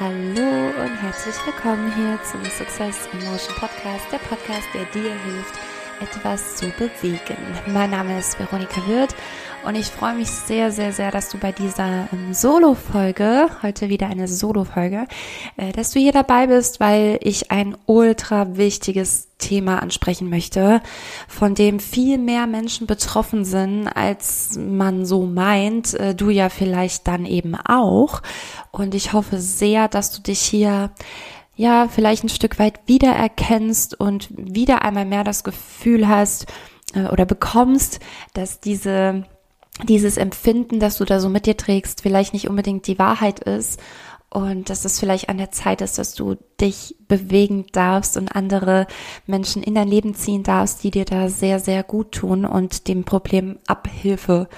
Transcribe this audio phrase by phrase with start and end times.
[0.00, 5.58] Hallo und herzlich willkommen hier zum Success Emotion Podcast, der Podcast, der dir hilft,
[6.00, 7.36] etwas zu bewegen.
[7.66, 9.14] Mein Name ist Veronika Wirth
[9.64, 14.06] und ich freue mich sehr, sehr, sehr, dass du bei dieser ähm, Solo-Folge, heute wieder
[14.06, 15.06] eine Solo-Folge,
[15.56, 20.80] äh, dass du hier dabei bist, weil ich ein ultra wichtiges Thema ansprechen möchte,
[21.26, 25.94] von dem viel mehr Menschen betroffen sind, als man so meint.
[25.94, 28.22] Äh, du ja vielleicht dann eben auch.
[28.70, 30.90] Und ich hoffe sehr, dass du dich hier
[31.58, 36.46] ja vielleicht ein Stück weit wiedererkennst und wieder einmal mehr das Gefühl hast
[36.94, 38.00] äh, oder bekommst,
[38.32, 39.24] dass diese
[39.84, 43.78] dieses Empfinden, das du da so mit dir trägst, vielleicht nicht unbedingt die Wahrheit ist
[44.30, 48.86] und dass es vielleicht an der Zeit ist, dass du dich bewegen darfst und andere
[49.26, 53.04] Menschen in dein Leben ziehen darfst, die dir da sehr, sehr gut tun und dem
[53.04, 54.48] Problem Abhilfe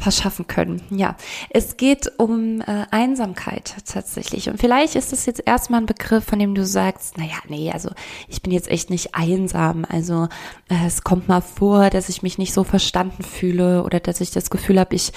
[0.00, 0.82] verschaffen können.
[0.90, 1.16] Ja,
[1.50, 4.48] es geht um äh, Einsamkeit tatsächlich.
[4.48, 7.90] Und vielleicht ist das jetzt erstmal ein Begriff, von dem du sagst, naja, nee, also
[8.28, 9.86] ich bin jetzt echt nicht einsam.
[9.88, 10.28] Also
[10.68, 14.30] äh, es kommt mal vor, dass ich mich nicht so verstanden fühle oder dass ich
[14.30, 15.12] das Gefühl habe, ich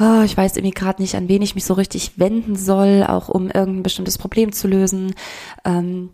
[0.00, 3.28] oh, ich weiß irgendwie gerade nicht, an wen ich mich so richtig wenden soll, auch
[3.28, 5.14] um irgendein bestimmtes Problem zu lösen.
[5.64, 6.10] Ähm,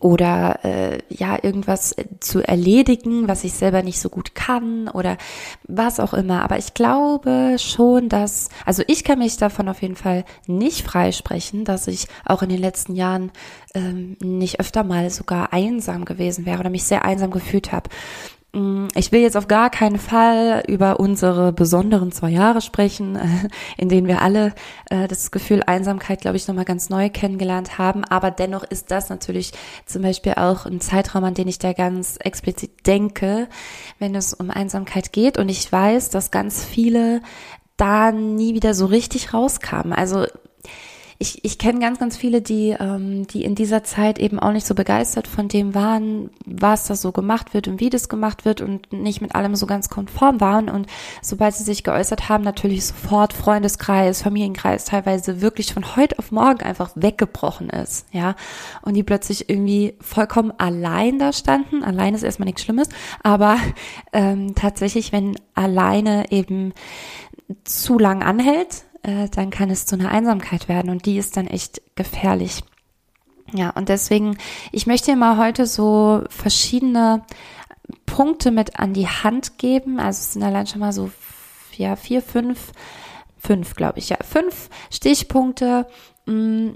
[0.00, 5.16] oder äh, ja irgendwas zu erledigen, was ich selber nicht so gut kann oder
[5.62, 6.42] was auch immer.
[6.42, 11.64] Aber ich glaube schon, dass also ich kann mich davon auf jeden Fall nicht freisprechen,
[11.64, 13.30] dass ich auch in den letzten Jahren
[13.74, 17.88] ähm, nicht öfter mal sogar einsam gewesen wäre oder mich sehr einsam gefühlt habe.
[18.56, 23.18] Mm, ich will jetzt auf gar keinen Fall über unsere besonderen zwei Jahre sprechen,
[23.76, 24.54] in denen wir alle
[24.88, 28.02] äh, das Gefühl Einsamkeit, glaube ich, nochmal ganz neu kennengelernt haben.
[28.04, 29.52] Aber dennoch ist das natürlich
[29.84, 33.46] zum Beispiel auch ein Zeitraum, an den ich da ganz explizit denke,
[33.98, 35.36] wenn es um Einsamkeit geht.
[35.36, 37.20] Und ich weiß, dass ganz viele
[37.76, 39.92] da nie wieder so richtig rauskamen.
[39.92, 40.24] Also
[41.18, 44.66] ich, ich kenne ganz, ganz viele, die, ähm, die in dieser Zeit eben auch nicht
[44.66, 48.60] so begeistert von dem waren, was da so gemacht wird und wie das gemacht wird
[48.60, 50.68] und nicht mit allem so ganz konform waren.
[50.68, 50.86] Und
[51.22, 56.62] sobald sie sich geäußert haben, natürlich sofort Freundeskreis, Familienkreis teilweise wirklich von heute auf morgen
[56.62, 58.34] einfach weggebrochen ist, ja.
[58.82, 61.82] Und die plötzlich irgendwie vollkommen allein da standen.
[61.82, 62.88] Allein ist erstmal nichts Schlimmes,
[63.22, 63.56] aber
[64.12, 66.74] ähm, tatsächlich, wenn alleine eben
[67.64, 71.46] zu lang anhält, äh, dann kann es zu einer Einsamkeit werden und die ist dann
[71.46, 72.62] echt gefährlich.
[73.52, 74.36] Ja, und deswegen,
[74.72, 77.24] ich möchte dir mal heute so verschiedene
[78.04, 80.00] Punkte mit an die Hand geben.
[80.00, 81.12] Also es sind allein schon mal so,
[81.76, 82.72] ja, vier, fünf,
[83.38, 85.86] fünf, glaube ich, ja, fünf Stichpunkte,
[86.26, 86.70] mm,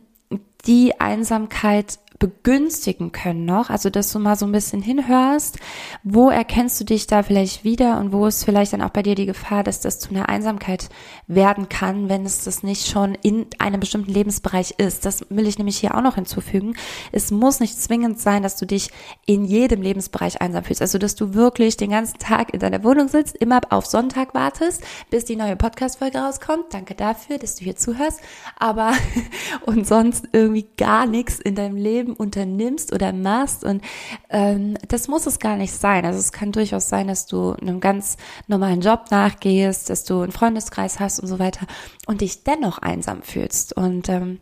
[0.67, 3.71] die Einsamkeit begünstigen können noch.
[3.71, 5.59] Also, dass du mal so ein bisschen hinhörst,
[6.05, 9.15] wo erkennst du dich da vielleicht wieder und wo ist vielleicht dann auch bei dir
[9.15, 10.91] die Gefahr, dass das zu einer Einsamkeit
[11.27, 15.07] werden kann, wenn es das nicht schon in einem bestimmten Lebensbereich ist.
[15.07, 16.77] Das will ich nämlich hier auch noch hinzufügen.
[17.11, 18.91] Es muss nicht zwingend sein, dass du dich
[19.25, 20.83] in jedem Lebensbereich einsam fühlst.
[20.83, 24.85] Also, dass du wirklich den ganzen Tag in deiner Wohnung sitzt, immer auf Sonntag wartest,
[25.09, 26.67] bis die neue Podcast-Folge rauskommt.
[26.75, 28.21] Danke dafür, dass du hier zuhörst.
[28.59, 28.93] Aber
[29.65, 33.65] und sonst irgendwie gar nichts in deinem Leben Leben unternimmst oder machst.
[33.65, 33.83] Und
[34.29, 36.05] ähm, das muss es gar nicht sein.
[36.05, 38.17] Also es kann durchaus sein, dass du einem ganz
[38.47, 41.67] normalen Job nachgehst, dass du einen Freundeskreis hast und so weiter
[42.07, 43.77] und dich dennoch einsam fühlst.
[43.77, 44.41] Und ähm,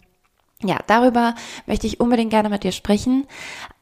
[0.63, 1.35] ja, darüber
[1.67, 3.27] möchte ich unbedingt gerne mit dir sprechen.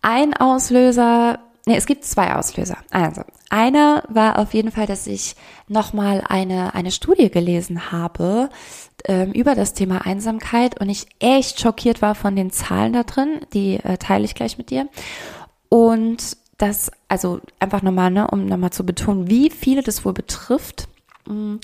[0.02, 2.76] Ein Auslöser Nee, es gibt zwei Auslöser.
[2.92, 5.36] Also, einer war auf jeden Fall, dass ich
[5.68, 8.50] nochmal eine, eine Studie gelesen habe
[9.04, 13.40] ähm, über das Thema Einsamkeit und ich echt schockiert war von den Zahlen da drin.
[13.52, 14.88] Die äh, teile ich gleich mit dir.
[15.68, 20.88] Und das, also einfach nochmal, ne, um nochmal zu betonen, wie viele das wohl betrifft.
[21.26, 21.56] Mm.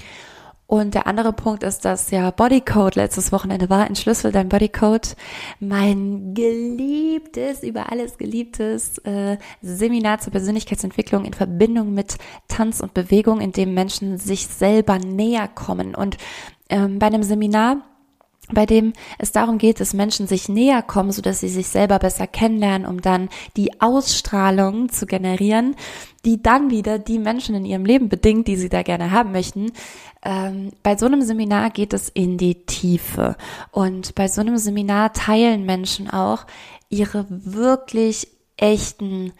[0.72, 3.86] Und der andere Punkt ist, dass ja Bodycode letztes Wochenende war.
[3.86, 5.16] Entschlüssel dein Bodycode.
[5.60, 12.16] Mein geliebtes, über alles geliebtes äh, Seminar zur Persönlichkeitsentwicklung in Verbindung mit
[12.48, 15.94] Tanz und Bewegung, in dem Menschen sich selber näher kommen.
[15.94, 16.16] Und
[16.70, 17.82] ähm, bei einem Seminar
[18.50, 21.98] bei dem es darum geht, dass Menschen sich näher kommen, so dass sie sich selber
[21.98, 25.76] besser kennenlernen, um dann die Ausstrahlung zu generieren,
[26.24, 29.72] die dann wieder die Menschen in ihrem Leben bedingt, die sie da gerne haben möchten.
[30.24, 33.36] Ähm, bei so einem Seminar geht es in die Tiefe
[33.70, 36.44] und bei so einem Seminar teilen Menschen auch
[36.90, 39.32] ihre wirklich echten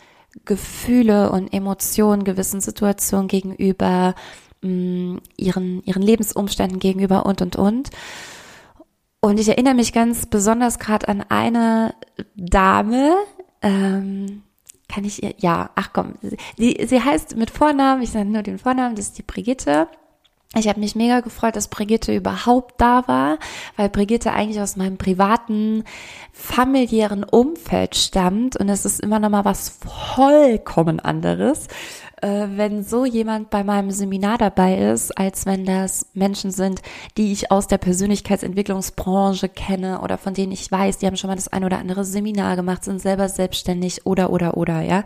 [0.45, 4.15] Gefühle und Emotionen gewissen Situationen gegenüber,
[4.63, 7.91] mh, mm, ihren, ihren Lebensumständen gegenüber und, und, und.
[9.25, 11.95] Und ich erinnere mich ganz besonders gerade an eine
[12.35, 13.15] Dame,
[13.63, 14.43] ähm,
[14.89, 16.15] kann ich ihr, ja, ach komm,
[16.59, 19.87] sie, sie heißt mit Vornamen, ich sage nur den Vornamen, das ist die Brigitte.
[20.57, 23.39] Ich habe mich mega gefreut, dass Brigitte überhaupt da war,
[23.77, 25.85] weil Brigitte eigentlich aus meinem privaten,
[26.33, 29.79] familiären Umfeld stammt und es ist immer noch mal was
[30.15, 31.69] vollkommen anderes,
[32.23, 36.81] äh, wenn so jemand bei meinem Seminar dabei ist, als wenn das Menschen sind,
[37.17, 41.37] die ich aus der Persönlichkeitsentwicklungsbranche kenne oder von denen ich weiß, die haben schon mal
[41.37, 45.05] das ein oder andere Seminar gemacht, sind selber selbstständig oder oder oder, ja.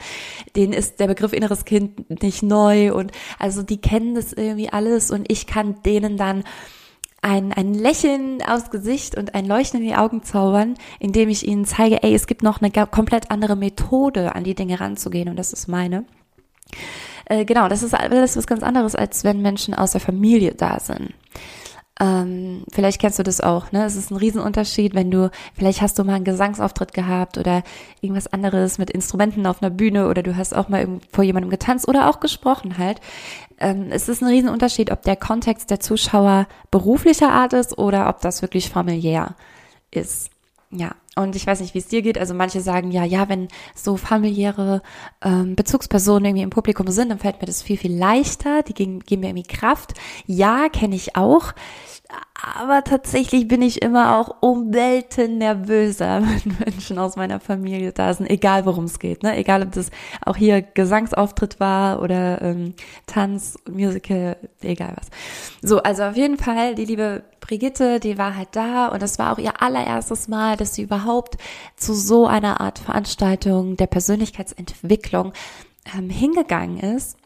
[0.54, 5.10] Denen ist der Begriff inneres Kind nicht neu und also die kennen das irgendwie alles
[5.10, 6.44] und ich kann denen dann
[7.22, 11.64] ein, ein Lächeln aufs Gesicht und ein Leuchten in die Augen zaubern, indem ich ihnen
[11.64, 15.52] zeige, ey, es gibt noch eine komplett andere Methode, an die Dinge ranzugehen und das
[15.52, 16.04] ist meine.
[17.26, 20.78] Äh, genau, das ist alles was ganz anderes, als wenn Menschen aus der Familie da
[20.80, 21.12] sind.
[21.98, 23.86] Ähm, vielleicht kennst du das auch, ne?
[23.86, 27.62] Es ist ein Riesenunterschied, wenn du, vielleicht hast du mal einen Gesangsauftritt gehabt oder
[28.02, 31.88] irgendwas anderes mit Instrumenten auf einer Bühne oder du hast auch mal vor jemandem getanzt
[31.88, 33.00] oder auch gesprochen halt.
[33.58, 38.20] Ähm, es ist ein Riesenunterschied, ob der Kontext der Zuschauer beruflicher Art ist oder ob
[38.20, 39.34] das wirklich familiär
[39.90, 40.30] ist.
[40.70, 42.18] Ja, und ich weiß nicht, wie es dir geht.
[42.18, 44.82] Also manche sagen ja, ja, wenn so familiäre
[45.24, 48.62] ähm, Bezugspersonen irgendwie im Publikum sind, dann fällt mir das viel, viel leichter.
[48.62, 49.94] Die geben, geben mir irgendwie Kraft.
[50.26, 51.54] Ja, kenne ich auch.
[52.56, 58.12] Aber tatsächlich bin ich immer auch um Welten nervöser, wenn Menschen aus meiner Familie da
[58.14, 59.22] sind, egal worum es geht.
[59.22, 59.36] Ne?
[59.36, 59.90] Egal, ob das
[60.24, 62.74] auch hier Gesangsauftritt war oder ähm,
[63.06, 65.08] Tanz, Musical, egal was.
[65.62, 69.32] So, also auf jeden Fall, die liebe Brigitte, die war halt da und das war
[69.32, 71.36] auch ihr allererstes Mal, dass sie überhaupt
[71.76, 75.32] zu so einer Art Veranstaltung der Persönlichkeitsentwicklung
[75.96, 77.16] ähm, hingegangen ist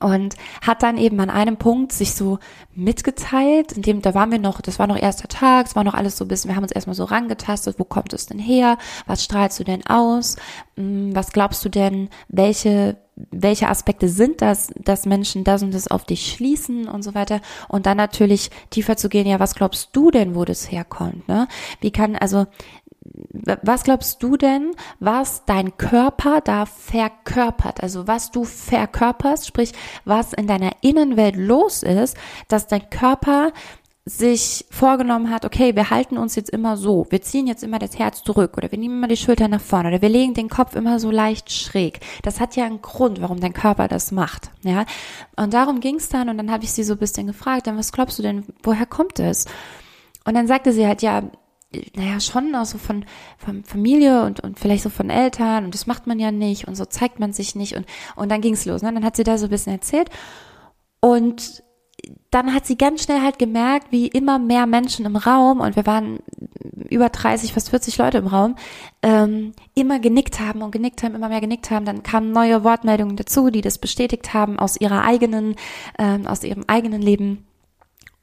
[0.00, 2.38] und hat dann eben an einem Punkt sich so
[2.74, 5.94] mitgeteilt, in dem, da waren wir noch, das war noch erster Tag, es war noch
[5.94, 8.78] alles so ein bisschen, wir haben uns erstmal so rangetastet, wo kommt es denn her,
[9.06, 10.36] was strahlst du denn aus,
[10.76, 12.96] hm, was glaubst du denn, welche,
[13.30, 17.40] welche Aspekte sind das, dass Menschen das und das auf dich schließen und so weiter?
[17.68, 21.46] Und dann natürlich tiefer zu gehen, ja, was glaubst du denn, wo das herkommt, ne?
[21.80, 22.46] Wie kann, also,
[23.62, 27.82] was glaubst du denn, was dein Körper da verkörpert?
[27.82, 29.72] Also was du verkörperst, sprich,
[30.04, 32.16] was in deiner Innenwelt los ist,
[32.48, 33.52] dass dein Körper
[34.06, 37.98] sich vorgenommen hat, okay, wir halten uns jetzt immer so, wir ziehen jetzt immer das
[37.98, 40.76] Herz zurück oder wir nehmen immer die Schulter nach vorne oder wir legen den Kopf
[40.76, 42.00] immer so leicht schräg.
[42.22, 44.84] Das hat ja einen Grund, warum dein Körper das macht, ja.
[45.36, 47.78] Und darum ging es dann und dann habe ich sie so ein bisschen gefragt, dann
[47.78, 49.46] was glaubst du denn, woher kommt es?
[50.26, 51.22] Und dann sagte sie halt, ja,
[51.96, 53.04] naja, schon auch so von,
[53.38, 56.74] von Familie und, und vielleicht so von Eltern und das macht man ja nicht und
[56.74, 57.86] so zeigt man sich nicht und,
[58.16, 58.82] und dann ging's los.
[58.82, 58.92] Ne?
[58.92, 60.10] Dann hat sie da so ein bisschen erzählt
[61.00, 61.62] und
[62.30, 65.86] dann hat sie ganz schnell halt gemerkt, wie immer mehr Menschen im Raum, und wir
[65.86, 66.18] waren
[66.90, 68.56] über 30, fast 40 Leute im Raum,
[69.02, 71.84] ähm, immer genickt haben und genickt haben, immer mehr genickt haben.
[71.84, 75.54] Dann kamen neue Wortmeldungen dazu, die das bestätigt haben aus ihrer eigenen,
[75.98, 77.46] ähm, aus ihrem eigenen Leben.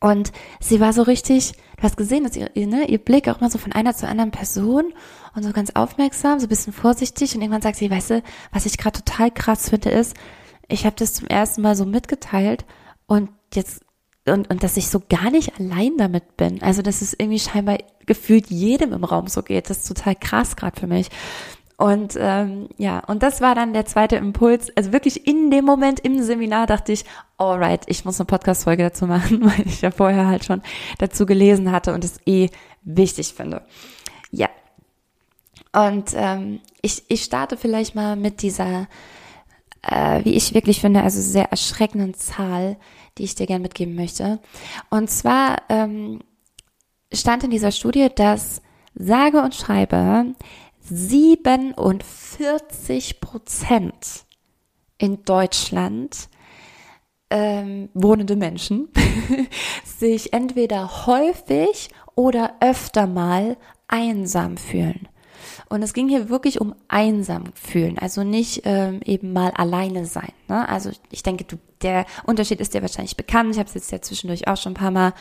[0.02, 3.52] Und sie war so richtig, du hast gesehen, dass ihr, ne, ihr Blick auch mal
[3.52, 4.94] so von einer zur anderen Person
[5.36, 8.66] und so ganz aufmerksam, so ein bisschen vorsichtig und irgendwann sagt sie, weißt du, was
[8.66, 10.16] ich gerade total krass finde, ist,
[10.68, 12.66] ich habe das zum ersten Mal so mitgeteilt
[13.06, 13.82] und jetzt
[14.26, 16.62] und, und dass ich so gar nicht allein damit bin.
[16.62, 19.70] Also dass es irgendwie scheinbar gefühlt jedem im Raum so geht.
[19.70, 21.10] Das ist total krass gerade für mich.
[21.82, 24.72] Und ähm, ja, und das war dann der zweite Impuls.
[24.78, 27.06] Also wirklich in dem Moment im Seminar dachte ich,
[27.40, 30.62] alright, ich muss eine Podcast-Folge dazu machen, weil ich ja vorher halt schon
[31.00, 32.50] dazu gelesen hatte und es eh
[32.84, 33.64] wichtig finde.
[34.30, 34.48] Ja.
[35.74, 38.88] Und ähm, ich, ich starte vielleicht mal mit dieser,
[39.82, 42.78] äh, wie ich wirklich finde, also sehr erschreckenden Zahl,
[43.18, 44.38] die ich dir gerne mitgeben möchte.
[44.92, 46.20] Und zwar ähm,
[47.12, 48.62] stand in dieser Studie, dass
[48.94, 50.36] sage und schreibe
[50.94, 54.26] 47 Prozent
[54.98, 56.28] in Deutschland
[57.30, 58.90] ähm, wohnende Menschen
[59.86, 63.56] sich entweder häufig oder öfter mal
[63.88, 65.08] einsam fühlen.
[65.70, 70.32] Und es ging hier wirklich um einsam fühlen, also nicht ähm, eben mal alleine sein.
[70.48, 70.68] Ne?
[70.68, 73.52] Also ich denke, du, der Unterschied ist dir wahrscheinlich bekannt.
[73.52, 75.14] Ich habe es jetzt ja zwischendurch auch schon ein paar Mal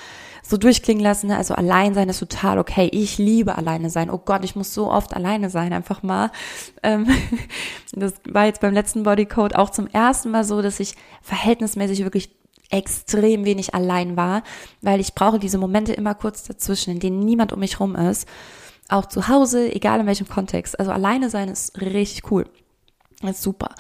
[0.43, 1.29] so durchklingen lassen.
[1.29, 1.37] Ne?
[1.37, 2.89] Also allein sein ist total okay.
[2.93, 4.11] Ich liebe alleine sein.
[4.11, 6.31] Oh Gott, ich muss so oft alleine sein, einfach mal.
[6.83, 7.07] Ähm,
[7.93, 12.31] das war jetzt beim letzten Bodycode auch zum ersten Mal so, dass ich verhältnismäßig wirklich
[12.71, 14.43] extrem wenig allein war,
[14.81, 18.29] weil ich brauche diese Momente immer kurz dazwischen, in denen niemand um mich rum ist
[18.93, 20.79] auch zu Hause, egal in welchem Kontext.
[20.79, 22.47] Also alleine sein ist richtig cool.
[23.23, 23.75] Ist super.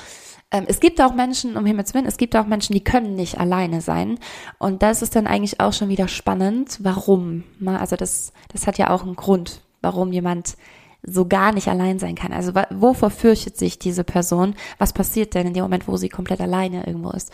[0.50, 3.38] Ähm, es gibt auch Menschen, um Himmels Willen, es gibt auch Menschen, die können nicht
[3.38, 4.19] alleine sein.
[4.59, 6.79] Und das ist dann eigentlich auch schon wieder spannend.
[6.81, 7.45] Warum?
[7.64, 10.57] Also das, das hat ja auch einen Grund, warum jemand
[11.02, 12.33] so gar nicht allein sein kann.
[12.33, 14.55] Also wovor fürchtet sich diese Person?
[14.79, 17.33] Was passiert denn in dem Moment, wo sie komplett alleine irgendwo ist?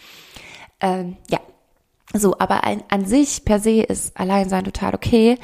[0.80, 1.40] Ähm, ja,
[2.14, 5.38] So, aber ein, an sich per se ist Alleinsein total okay.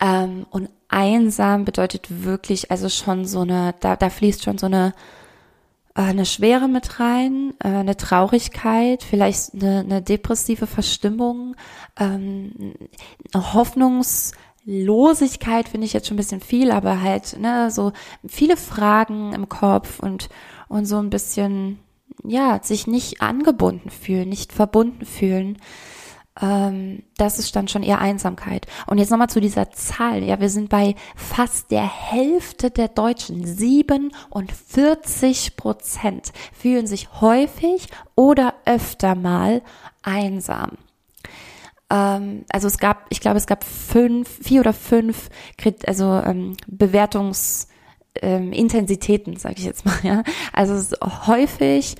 [0.00, 4.94] Ähm, und einsam bedeutet wirklich, also schon so eine, da, da fließt schon so eine,
[5.94, 11.56] äh, eine Schwere mit rein, äh, eine Traurigkeit, vielleicht eine, eine depressive Verstimmung,
[11.98, 12.74] ähm,
[13.34, 17.92] eine Hoffnungslosigkeit finde ich jetzt schon ein bisschen viel, aber halt, ne, so
[18.26, 20.28] viele Fragen im Kopf und,
[20.68, 21.80] und so ein bisschen,
[22.24, 25.58] ja, sich nicht angebunden fühlen, nicht verbunden fühlen
[26.40, 28.66] ähm, das ist dann schon eher Einsamkeit.
[28.86, 30.22] Und jetzt nochmal zu dieser Zahl.
[30.22, 33.44] Ja, wir sind bei fast der Hälfte der Deutschen.
[33.44, 39.62] 47 Prozent fühlen sich häufig oder öfter mal
[40.02, 40.72] einsam.
[41.90, 45.30] Ähm, also es gab, ich glaube, es gab fünf, vier oder fünf,
[45.86, 47.68] also ähm, Bewertungs
[48.20, 48.52] ähm,
[49.36, 50.22] sage ich jetzt mal, ja.
[50.52, 51.96] Also häufig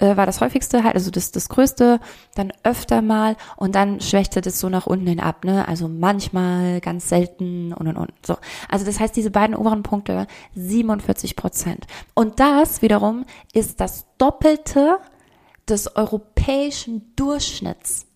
[0.00, 2.00] äh, war das häufigste halt, also das, das größte,
[2.34, 5.68] dann öfter mal und dann schwächte das so nach unten hin ab, ne?
[5.68, 8.12] Also manchmal, ganz selten und und und.
[8.26, 8.36] So.
[8.68, 11.86] Also das heißt, diese beiden oberen Punkte, 47 Prozent.
[12.14, 14.98] Und das wiederum ist das Doppelte
[15.68, 18.06] des europäischen Durchschnitts.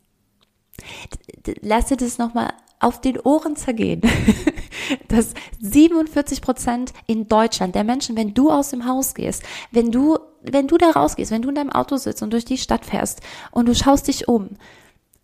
[1.61, 4.03] Lass dir das nochmal auf den Ohren zergehen.
[5.09, 10.19] dass 47 Prozent in Deutschland der Menschen, wenn du aus dem Haus gehst, wenn du
[10.45, 13.21] wenn du da rausgehst, wenn du in deinem Auto sitzt und durch die Stadt fährst
[13.51, 14.51] und du schaust dich um,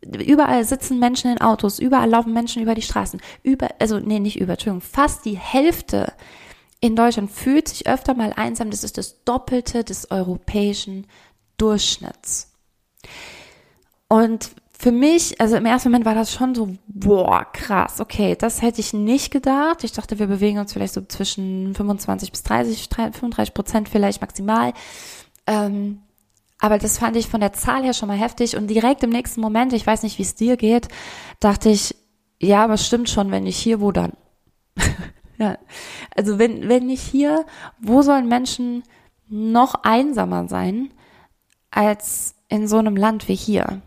[0.02, 4.40] überall sitzen Menschen in Autos, überall laufen Menschen über die Straßen, über, also, nee, nicht
[4.40, 6.12] über, Entschuldigung, fast die Hälfte
[6.80, 8.70] in Deutschland fühlt sich öfter mal einsam.
[8.70, 11.06] Das ist das Doppelte des europäischen
[11.58, 12.52] Durchschnitts.
[14.08, 14.50] Und
[14.80, 18.80] für mich, also im ersten Moment war das schon so, boah, krass, okay, das hätte
[18.80, 19.84] ich nicht gedacht.
[19.84, 24.72] Ich dachte, wir bewegen uns vielleicht so zwischen 25 bis 30, 35 Prozent vielleicht maximal.
[25.46, 26.00] Ähm,
[26.60, 28.56] aber das fand ich von der Zahl her schon mal heftig.
[28.56, 30.88] Und direkt im nächsten Moment, ich weiß nicht, wie es dir geht,
[31.40, 31.94] dachte ich,
[32.40, 34.14] ja, aber es stimmt schon, wenn nicht hier, wo dann?
[35.36, 35.58] ja.
[36.16, 37.44] Also wenn, wenn nicht hier,
[37.82, 38.82] wo sollen Menschen
[39.28, 40.88] noch einsamer sein
[41.70, 43.82] als in so einem Land wie hier?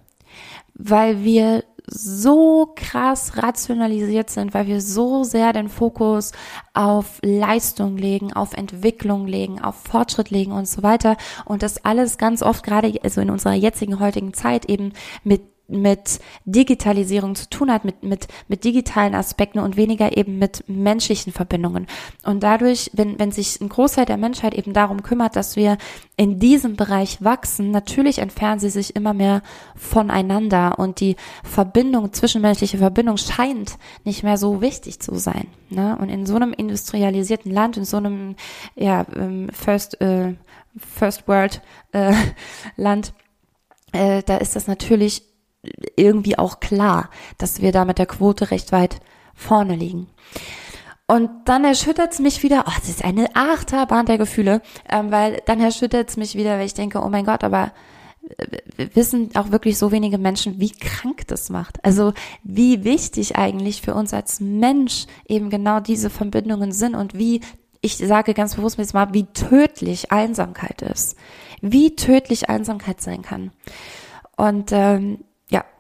[0.75, 6.31] Weil wir so krass rationalisiert sind, weil wir so sehr den Fokus
[6.73, 11.17] auf Leistung legen, auf Entwicklung legen, auf Fortschritt legen und so weiter.
[11.45, 16.19] Und das alles ganz oft gerade, also in unserer jetzigen heutigen Zeit eben mit mit
[16.45, 21.87] Digitalisierung zu tun hat, mit, mit, mit digitalen Aspekten und weniger eben mit menschlichen Verbindungen.
[22.23, 25.77] Und dadurch, wenn, wenn sich ein Großteil der Menschheit eben darum kümmert, dass wir
[26.17, 29.41] in diesem Bereich wachsen, natürlich entfernen sie sich immer mehr
[29.75, 35.47] voneinander und die Verbindung, zwischenmenschliche Verbindung scheint nicht mehr so wichtig zu sein.
[35.69, 35.97] Ne?
[35.99, 38.35] Und in so einem industrialisierten Land, in so einem
[38.75, 40.33] ja, ähm, First, äh,
[40.77, 41.61] First World
[41.93, 42.13] äh,
[42.75, 43.13] Land,
[43.93, 45.32] äh, da ist das natürlich
[45.95, 48.99] irgendwie auch klar, dass wir da mit der Quote recht weit
[49.33, 50.07] vorne liegen.
[51.07, 55.41] Und dann erschüttert es mich wieder, oh, das ist eine Achterbahn der Gefühle, ähm, weil
[55.45, 57.73] dann erschüttert es mich wieder, weil ich denke, oh mein Gott, aber
[58.37, 61.83] äh, wissen auch wirklich so wenige Menschen, wie krank das macht.
[61.83, 67.41] Also wie wichtig eigentlich für uns als Mensch eben genau diese Verbindungen sind und wie,
[67.81, 71.17] ich sage ganz bewusst jetzt mal, wie tödlich Einsamkeit ist.
[71.61, 73.51] Wie tödlich Einsamkeit sein kann.
[74.37, 75.19] Und ähm,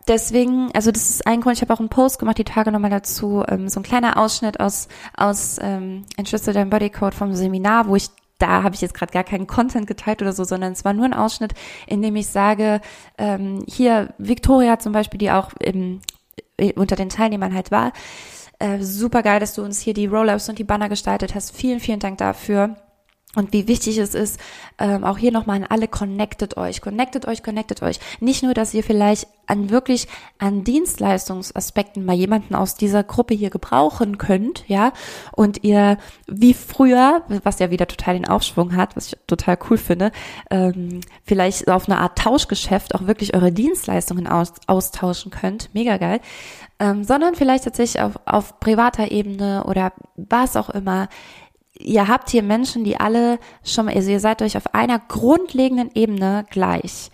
[0.07, 2.89] deswegen, also das ist ein Grund, ich habe auch einen Post gemacht, die Tage nochmal
[2.89, 7.95] dazu, ähm, so ein kleiner Ausschnitt aus, aus ähm, Entschlüssel dein Bodycode vom Seminar, wo
[7.95, 10.91] ich da habe ich jetzt gerade gar keinen Content geteilt oder so, sondern es war
[10.91, 11.53] nur ein Ausschnitt,
[11.87, 12.81] in dem ich sage,
[13.17, 16.01] ähm, hier Victoria zum Beispiel, die auch im,
[16.57, 17.93] äh, unter den Teilnehmern halt war,
[18.59, 21.55] äh, super geil, dass du uns hier die Rollouts und die Banner gestaltet hast.
[21.55, 22.75] Vielen, vielen Dank dafür
[23.35, 24.39] und wie wichtig es ist,
[24.77, 27.99] ähm, auch hier nochmal an alle, connectet euch, connectet euch, connectet euch.
[28.19, 33.49] Nicht nur, dass ihr vielleicht an wirklich an Dienstleistungsaspekten mal jemanden aus dieser Gruppe hier
[33.49, 34.93] gebrauchen könnt, ja,
[35.31, 35.97] und ihr
[36.27, 40.11] wie früher, was ja wieder total den Aufschwung hat, was ich total cool finde,
[40.49, 46.21] ähm, vielleicht auf eine Art Tauschgeschäft auch wirklich eure Dienstleistungen aus, austauschen könnt, mega geil,
[46.79, 51.09] ähm, sondern vielleicht tatsächlich auf, auf privater Ebene oder was auch immer
[51.77, 55.91] ihr habt hier Menschen, die alle schon mal, also ihr seid euch auf einer grundlegenden
[55.93, 57.11] Ebene gleich.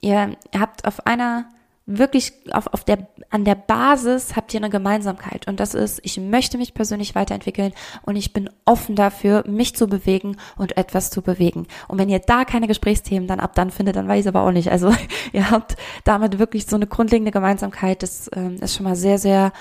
[0.00, 1.46] Ihr habt auf einer
[1.88, 5.48] wirklich auf, auf der, an der Basis habt ihr eine Gemeinsamkeit.
[5.48, 7.72] Und das ist, ich möchte mich persönlich weiterentwickeln
[8.02, 11.66] und ich bin offen dafür, mich zu bewegen und etwas zu bewegen.
[11.88, 14.52] Und wenn ihr da keine Gesprächsthemen dann ab dann findet, dann weiß ich aber auch
[14.52, 14.70] nicht.
[14.70, 14.92] Also
[15.32, 18.02] ihr habt damit wirklich so eine grundlegende Gemeinsamkeit.
[18.02, 19.52] Das ähm, ist schon mal sehr, sehr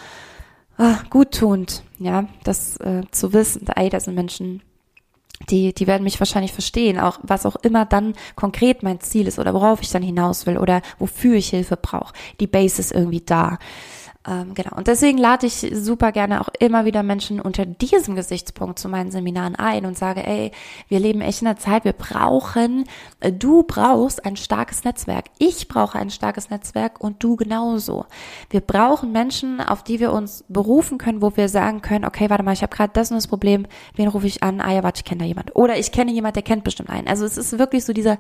[0.78, 4.62] ah, guttunend, ja, das äh, zu wissen, ey, das sind Menschen,
[5.50, 9.40] die, die werden mich wahrscheinlich verstehen, auch was auch immer dann konkret mein Ziel ist
[9.40, 12.14] oder worauf ich dann hinaus will oder wofür ich Hilfe brauche.
[12.40, 13.60] Die Base ist irgendwie da.
[14.28, 14.76] Ähm, genau.
[14.76, 19.10] Und deswegen lade ich super gerne auch immer wieder Menschen unter diesem Gesichtspunkt zu meinen
[19.10, 20.52] Seminaren ein und sage, ey,
[20.90, 22.84] wir leben echt in einer Zeit, wir brauchen,
[23.22, 25.26] äh, du brauchst ein starkes Netzwerk.
[25.40, 28.06] Ich brauche ein starkes Netzwerk und du genauso.
[28.50, 32.44] Wir brauchen Menschen, auf die wir uns berufen können, wo wir sagen können, okay, warte
[32.44, 33.66] mal, ich habe gerade das und das Problem,
[33.96, 34.60] wen rufe ich an?
[34.60, 35.56] Ah ja, warte, ich kenne da jemand.
[35.56, 37.08] Oder ich kenne jemand, der kennt bestimmt einen.
[37.08, 38.18] Also es ist wirklich so dieser,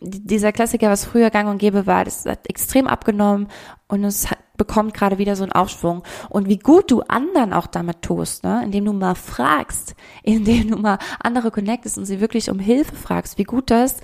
[0.00, 3.48] dieser Klassiker, was früher gang und gäbe war, das hat extrem abgenommen
[3.88, 6.02] und es hat bekommt gerade wieder so einen Aufschwung.
[6.28, 8.60] Und wie gut du anderen auch damit tust, ne?
[8.62, 13.38] indem du mal fragst, indem du mal andere connectest und sie wirklich um Hilfe fragst,
[13.38, 13.96] wie gut das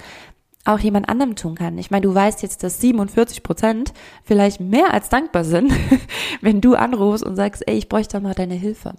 [0.64, 1.76] auch jemand anderem tun kann.
[1.76, 3.92] Ich meine, du weißt jetzt, dass 47 Prozent
[4.24, 5.74] vielleicht mehr als dankbar sind,
[6.40, 8.94] wenn du anrufst und sagst, ey, ich bräuchte mal deine Hilfe.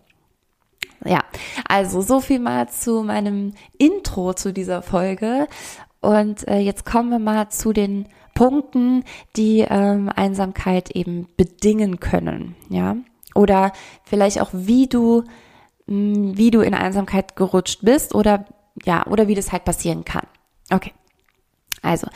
[1.04, 1.24] Ja,
[1.68, 5.48] also so viel mal zu meinem Intro zu dieser Folge.
[6.08, 9.04] Und äh, jetzt kommen wir mal zu den Punkten,
[9.36, 12.96] die ähm, Einsamkeit eben bedingen können, ja.
[13.36, 13.74] Oder
[14.06, 15.26] vielleicht auch, wie du,
[15.88, 18.46] mh, hm, wie du in Einsamkeit gerutscht bist oder
[18.86, 20.26] ja, oder wie das halt passieren kann.
[20.72, 20.94] Okay.
[21.82, 22.08] Also,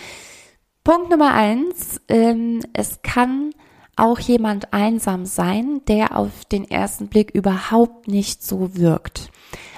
[0.86, 3.52] Punkt Nummer eins, ähm, es kann
[3.98, 9.32] auch jemand einsam sein, der auf den ersten Blick überhaupt nicht so wirkt,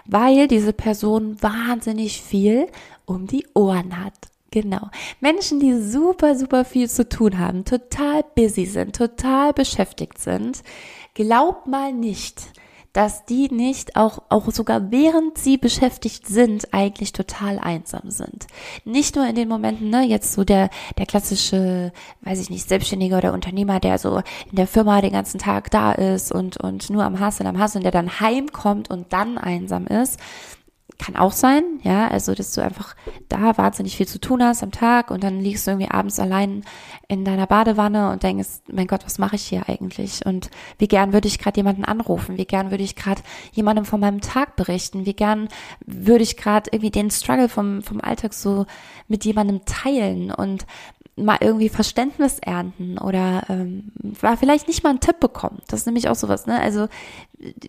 [0.05, 2.67] weil diese Person wahnsinnig viel
[3.05, 4.13] um die Ohren hat.
[4.51, 4.89] Genau.
[5.19, 10.61] Menschen, die super, super viel zu tun haben, total busy sind, total beschäftigt sind,
[11.15, 12.51] glaub mal nicht,
[12.93, 18.45] dass die nicht auch, auch sogar während sie beschäftigt sind, eigentlich total einsam sind.
[18.85, 23.17] Nicht nur in den Momenten, ne, jetzt so der, der klassische, weiß ich nicht, Selbstständige
[23.17, 27.03] oder Unternehmer, der so in der Firma den ganzen Tag da ist und, und nur
[27.03, 30.19] am Hasseln, am Hasseln, der dann heimkommt und dann einsam ist,
[30.97, 32.95] kann auch sein, ja, also dass du einfach
[33.29, 36.63] da wahnsinnig viel zu tun hast am Tag und dann liegst du irgendwie abends allein
[37.07, 40.25] in deiner Badewanne und denkst, mein Gott, was mache ich hier eigentlich?
[40.25, 42.37] Und wie gern würde ich gerade jemanden anrufen?
[42.37, 45.05] Wie gern würde ich gerade jemandem von meinem Tag berichten?
[45.05, 45.49] Wie gern
[45.85, 48.65] würde ich gerade irgendwie den Struggle vom, vom Alltag so
[49.07, 50.31] mit jemandem teilen?
[50.31, 50.65] Und
[51.15, 53.91] mal irgendwie Verständnis ernten oder ähm,
[54.39, 55.61] vielleicht nicht mal einen Tipp bekommen.
[55.67, 56.59] Das ist nämlich auch sowas, ne?
[56.59, 56.87] Also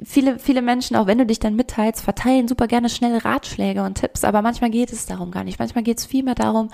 [0.05, 3.97] viele, viele Menschen, auch wenn du dich dann mitteilst, verteilen super gerne schnell Ratschläge und
[3.97, 5.59] Tipps, aber manchmal geht es darum gar nicht.
[5.59, 6.71] Manchmal geht es vielmehr darum,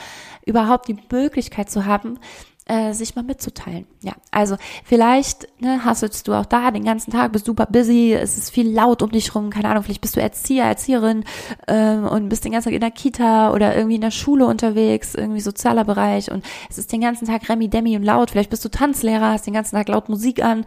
[0.47, 2.19] überhaupt die Möglichkeit zu haben,
[2.67, 3.87] äh, sich mal mitzuteilen.
[4.03, 8.39] Ja, also vielleicht ne, hasselst du auch da den ganzen Tag, bist super busy, es
[8.39, 11.25] ist viel laut um dich rum, keine Ahnung, vielleicht bist du Erzieher, Erzieherin
[11.67, 15.15] ähm, und bist den ganzen Tag in der Kita oder irgendwie in der Schule unterwegs,
[15.15, 18.65] irgendwie sozialer Bereich und es ist den ganzen Tag Remi, Demi und laut, vielleicht bist
[18.65, 20.65] du Tanzlehrer, hast den ganzen Tag laut Musik an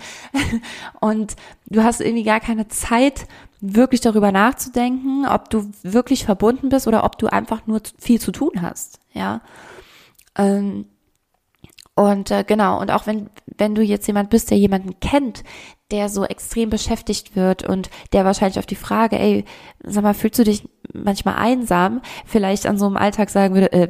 [1.00, 1.36] und
[1.68, 3.28] du hast irgendwie gar keine Zeit,
[3.62, 8.34] wirklich darüber nachzudenken, ob du wirklich verbunden bist oder ob du einfach nur viel zu
[8.34, 9.40] tun hast, ja.
[10.36, 10.86] Ähm,
[11.96, 15.44] und äh, genau, und auch wenn, wenn du jetzt jemand bist, der jemanden kennt,
[15.92, 19.46] der so extrem beschäftigt wird und der wahrscheinlich auf die Frage, ey,
[19.84, 23.90] sag mal, fühlst du dich manchmal einsam, vielleicht an so einem Alltag sagen würde, äh,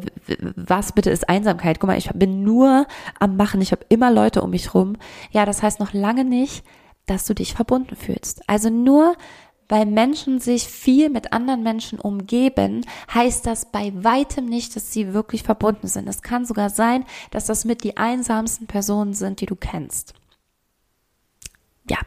[0.57, 1.79] was bitte ist Einsamkeit?
[1.79, 2.87] Guck mal, ich bin nur
[3.19, 4.97] am Machen, ich habe immer Leute um mich rum.
[5.31, 6.65] Ja, das heißt noch lange nicht,
[7.05, 8.41] dass du dich verbunden fühlst.
[8.47, 9.15] Also nur
[9.73, 15.15] weil Menschen sich viel mit anderen Menschen umgeben, heißt das bei weitem nicht, dass sie
[15.15, 16.07] wirklich verbunden sind.
[16.07, 20.13] Es kann sogar sein, dass das mit die einsamsten Personen sind, die du kennst.
[21.89, 21.97] Ja,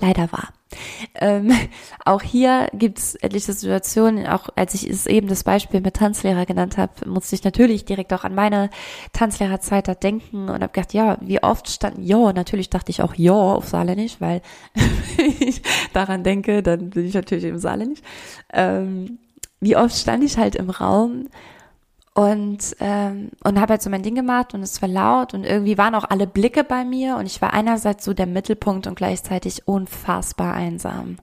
[0.00, 0.48] leider wahr.
[1.14, 1.52] Ähm,
[2.04, 6.46] auch hier gibt es etliche Situationen, auch als ich es eben das Beispiel mit Tanzlehrer
[6.46, 8.70] genannt habe, musste ich natürlich direkt auch an meine
[9.12, 13.14] Tanzlehrerzeit da denken und habe gedacht, ja, wie oft stand ja, natürlich dachte ich auch
[13.14, 14.42] ja auf Saarländisch, weil
[15.40, 18.00] ich daran denke, dann bin ich natürlich im Saarländisch.
[18.52, 19.18] Ähm,
[19.60, 21.28] wie oft stand ich halt im Raum
[22.14, 25.76] und ähm, und habe halt so mein Ding gemacht und es war laut und irgendwie
[25.76, 29.66] waren auch alle Blicke bei mir und ich war einerseits so der Mittelpunkt und gleichzeitig
[29.66, 31.18] unfassbar einsam,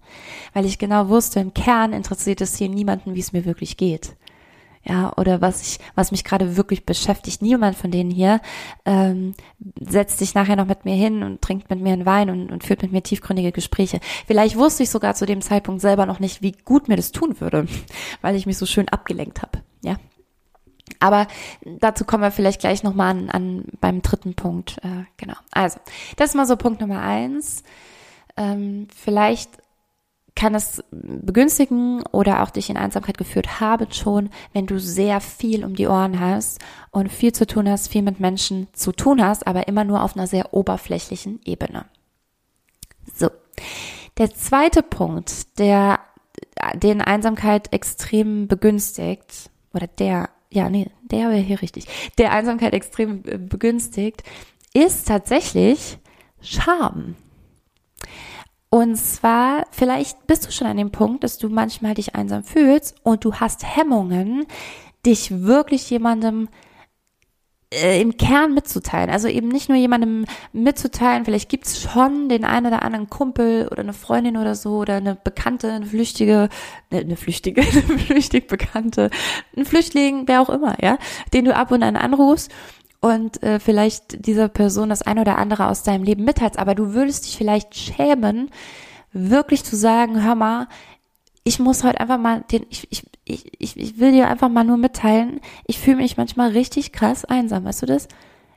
[0.54, 4.17] weil ich genau wusste, im Kern interessiert es hier niemanden, wie es mir wirklich geht.
[4.84, 7.43] Ja, oder was ich, was mich gerade wirklich beschäftigt.
[7.43, 8.41] Niemand von denen hier
[8.84, 9.36] ähm,
[9.80, 12.63] setzt sich nachher noch mit mir hin und trinkt mit mir einen Wein und, und
[12.63, 13.99] führt mit mir tiefgründige Gespräche.
[14.25, 17.39] Vielleicht wusste ich sogar zu dem Zeitpunkt selber noch nicht, wie gut mir das tun
[17.39, 17.67] würde,
[18.21, 19.61] weil ich mich so schön abgelenkt habe.
[21.02, 21.28] Aber
[21.66, 24.78] dazu kommen wir vielleicht gleich nochmal an, an beim dritten Punkt.
[24.84, 25.36] Äh, genau.
[25.52, 25.80] Also,
[26.16, 27.64] das ist mal so Punkt Nummer eins.
[28.38, 29.50] Ähm, vielleicht
[30.36, 35.66] kann es begünstigen oder auch dich in Einsamkeit geführt haben schon, wenn du sehr viel
[35.66, 36.60] um die Ohren hast
[36.92, 40.16] und viel zu tun hast, viel mit Menschen zu tun hast, aber immer nur auf
[40.16, 41.86] einer sehr oberflächlichen Ebene.
[43.14, 43.30] So.
[44.18, 46.00] Der zweite Punkt, der
[46.76, 51.86] den Einsamkeit extrem begünstigt, oder der, ja, nee, der wäre hier richtig,
[52.18, 54.24] der Einsamkeit extrem äh, begünstigt,
[54.74, 55.98] ist tatsächlich
[56.42, 57.16] Scham.
[58.70, 62.96] Und zwar, vielleicht bist du schon an dem Punkt, dass du manchmal dich einsam fühlst
[63.04, 64.46] und du hast Hemmungen,
[65.06, 66.48] dich wirklich jemandem
[67.74, 69.10] äh, im Kern mitzuteilen.
[69.10, 73.82] Also eben nicht nur jemandem mitzuteilen, vielleicht gibt's schon den einen oder anderen Kumpel oder
[73.82, 76.50] eine Freundin oder so oder eine Bekannte, eine Flüchtige,
[76.90, 79.10] ne, eine Flüchtige, eine flüchtig Bekannte,
[79.56, 80.98] ein Flüchtling, wer auch immer, ja,
[81.34, 82.52] den du ab und an anrufst
[83.00, 86.94] und äh, vielleicht dieser Person das ein oder andere aus deinem Leben mitteilst, aber du
[86.94, 88.52] würdest dich vielleicht schämen,
[89.14, 90.68] wirklich zu sagen, hör mal,
[91.43, 94.77] ich muss heute einfach mal den, ich, ich, ich, ich will dir einfach mal nur
[94.77, 98.08] mitteilen, ich fühle mich manchmal richtig krass einsam, weißt du das?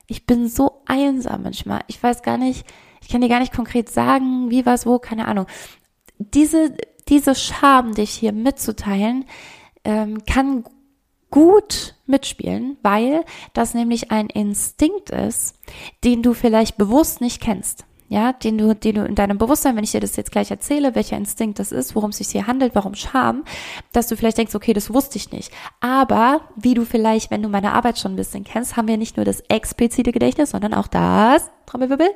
[0.07, 1.81] Ich bin so einsam manchmal.
[1.87, 2.65] Ich weiß gar nicht,
[3.01, 5.47] ich kann dir gar nicht konkret sagen, wie, was, wo, keine Ahnung.
[6.19, 6.75] Diese,
[7.07, 9.25] diese Scham, dich hier mitzuteilen,
[9.83, 10.63] ähm, kann
[11.31, 15.57] gut mitspielen, weil das nämlich ein Instinkt ist,
[16.03, 19.83] den du vielleicht bewusst nicht kennst ja, den du, den du in deinem Bewusstsein, wenn
[19.83, 22.75] ich dir das jetzt gleich erzähle, welcher Instinkt das ist, worum es sich hier handelt,
[22.75, 23.43] warum Scham,
[23.93, 25.51] dass du vielleicht denkst, okay, das wusste ich nicht.
[25.79, 29.17] Aber wie du vielleicht, wenn du meine Arbeit schon ein bisschen kennst, haben wir nicht
[29.17, 32.09] nur das explizite Gedächtnis, sondern auch das, Trommelwirbel,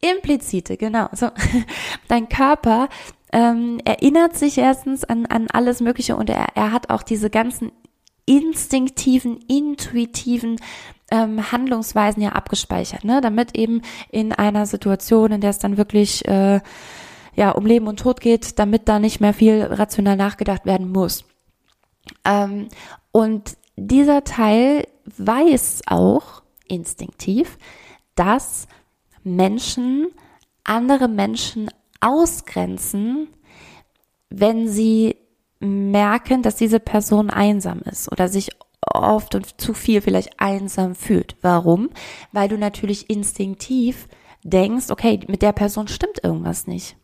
[0.00, 1.08] implizite, genau.
[1.12, 1.30] So,
[2.08, 2.88] dein Körper
[3.32, 7.72] ähm, erinnert sich erstens an, an alles Mögliche und er, er hat auch diese ganzen
[8.26, 10.60] instinktiven, intuitiven
[11.10, 13.20] ähm, Handlungsweisen ja abgespeichert, ne?
[13.20, 16.60] damit eben in einer Situation, in der es dann wirklich äh,
[17.34, 21.24] ja um Leben und Tod geht, damit da nicht mehr viel rational nachgedacht werden muss.
[22.24, 22.68] Ähm,
[23.12, 27.58] und dieser Teil weiß auch instinktiv,
[28.14, 28.66] dass
[29.22, 30.08] Menschen
[30.64, 33.28] andere Menschen ausgrenzen,
[34.30, 35.16] wenn sie
[35.60, 38.50] merken, dass diese Person einsam ist oder sich
[38.86, 41.36] oft und zu viel vielleicht einsam fühlt.
[41.42, 41.90] Warum?
[42.32, 44.08] Weil du natürlich instinktiv
[44.42, 46.96] denkst, okay, mit der Person stimmt irgendwas nicht.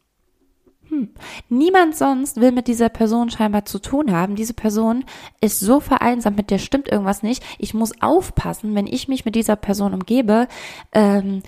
[0.88, 1.08] Hm.
[1.48, 4.36] Niemand sonst will mit dieser Person scheinbar zu tun haben.
[4.36, 5.04] Diese Person
[5.40, 7.42] ist so vereinsamt, mit der stimmt irgendwas nicht.
[7.58, 10.48] Ich muss aufpassen, wenn ich mich mit dieser Person umgebe,
[10.92, 11.42] ähm,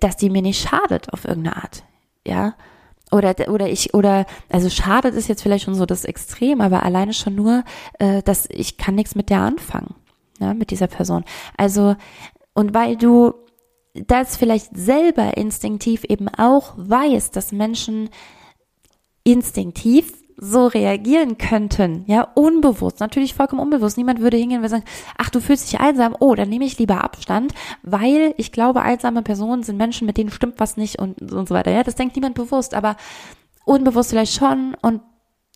[0.00, 1.84] dass die mir nicht schadet auf irgendeine Art.
[2.26, 2.54] Ja,
[3.10, 7.12] oder oder ich oder also schadet ist jetzt vielleicht schon so das Extrem, aber alleine
[7.12, 7.64] schon nur,
[7.98, 9.94] äh, dass ich kann nichts mit der anfangen,
[10.40, 11.24] ja, mit dieser Person.
[11.56, 11.96] Also
[12.54, 13.34] und weil du
[13.94, 18.10] das vielleicht selber instinktiv eben auch weißt, dass Menschen
[19.24, 23.96] instinktiv so reagieren könnten, ja, unbewusst, natürlich vollkommen unbewusst.
[23.96, 24.84] Niemand würde hingehen und sagen,
[25.16, 29.22] ach, du fühlst dich einsam, oh, dann nehme ich lieber Abstand, weil ich glaube, einsame
[29.22, 31.70] Personen sind Menschen, mit denen stimmt was nicht und, und so weiter.
[31.70, 32.96] Ja, das denkt niemand bewusst, aber
[33.64, 35.00] unbewusst vielleicht schon und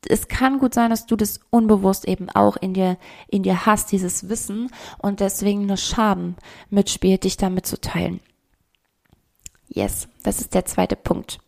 [0.09, 2.97] es kann gut sein, dass du das unbewusst eben auch in dir,
[3.29, 6.37] in dir hast, dieses Wissen und deswegen eine Scham
[6.71, 8.21] mitspielt, dich damit zu teilen.
[9.73, 11.39] Yes, das ist der zweite Punkt.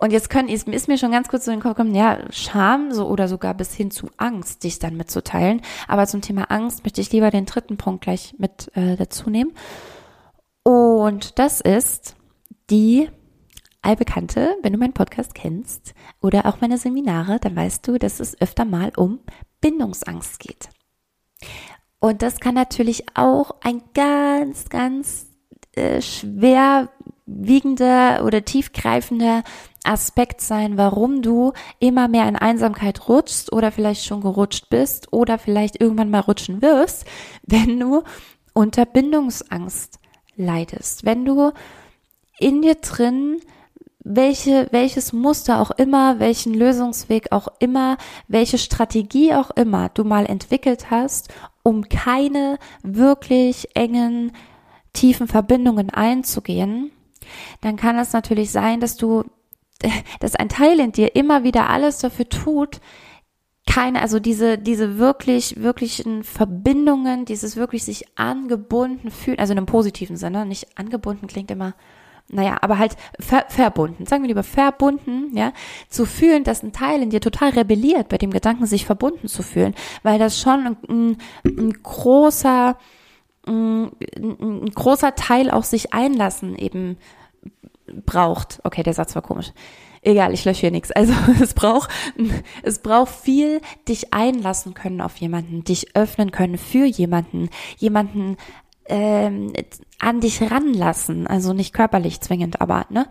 [0.00, 2.18] Und jetzt können, ist, ist mir schon ganz kurz so in den Kopf gekommen, ja,
[2.30, 5.60] Scham so oder sogar bis hin zu Angst, dich dann mitzuteilen.
[5.86, 9.52] Aber zum Thema Angst möchte ich lieber den dritten Punkt gleich mit äh, dazu nehmen.
[10.62, 12.16] Und das ist
[12.70, 13.10] die
[13.82, 18.40] allbekannte, wenn du meinen Podcast kennst oder auch meine Seminare, dann weißt du, dass es
[18.40, 19.20] öfter mal um
[19.60, 20.70] Bindungsangst geht.
[22.00, 25.26] Und das kann natürlich auch ein ganz, ganz
[25.72, 26.90] äh, schwer
[27.28, 29.42] wiegender oder tiefgreifender
[29.84, 35.38] Aspekt sein, warum du immer mehr in Einsamkeit rutschst oder vielleicht schon gerutscht bist oder
[35.38, 37.04] vielleicht irgendwann mal rutschen wirst,
[37.42, 38.02] wenn du
[38.54, 40.00] unter Bindungsangst
[40.36, 41.52] leidest, wenn du
[42.38, 43.40] in dir drin
[44.10, 50.24] welche, welches Muster auch immer, welchen Lösungsweg auch immer, welche Strategie auch immer du mal
[50.24, 51.28] entwickelt hast,
[51.62, 54.32] um keine wirklich engen,
[54.94, 56.90] tiefen Verbindungen einzugehen,
[57.60, 59.24] dann kann es natürlich sein, dass du,
[60.20, 62.80] dass ein Teil in dir immer wieder alles dafür tut,
[63.68, 69.66] keine, also diese, diese wirklich, wirklichen Verbindungen, dieses wirklich sich angebunden fühlen, also in einem
[69.66, 71.74] positiven Sinne, nicht angebunden klingt immer,
[72.30, 75.52] naja, aber halt ver, verbunden, sagen wir lieber verbunden, ja,
[75.88, 79.42] zu fühlen, dass ein Teil in dir total rebelliert bei dem Gedanken, sich verbunden zu
[79.42, 82.76] fühlen, weil das schon ein, ein, großer,
[83.46, 86.98] ein, ein großer Teil auch sich einlassen eben
[88.06, 88.60] braucht.
[88.64, 89.52] Okay, der Satz war komisch.
[90.02, 90.90] Egal, ich lösche hier nichts.
[90.90, 91.90] Also es braucht,
[92.62, 98.36] es braucht viel dich einlassen können auf jemanden, dich öffnen können für jemanden, jemanden
[98.86, 99.52] ähm,
[99.98, 101.26] an dich ranlassen.
[101.26, 103.06] Also nicht körperlich zwingend, aber ne,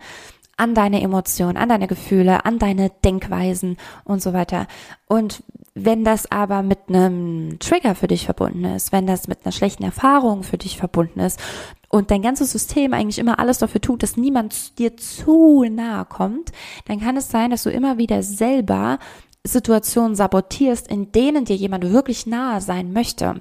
[0.56, 4.66] an deine Emotionen, an deine Gefühle, an deine Denkweisen und so weiter.
[5.06, 5.42] Und
[5.84, 9.84] wenn das aber mit einem Trigger für dich verbunden ist, wenn das mit einer schlechten
[9.84, 11.40] Erfahrung für dich verbunden ist
[11.88, 16.52] und dein ganzes System eigentlich immer alles dafür tut, dass niemand dir zu nahe kommt,
[16.86, 18.98] dann kann es sein, dass du immer wieder selber
[19.44, 23.36] Situationen sabotierst, in denen dir jemand wirklich nahe sein möchte.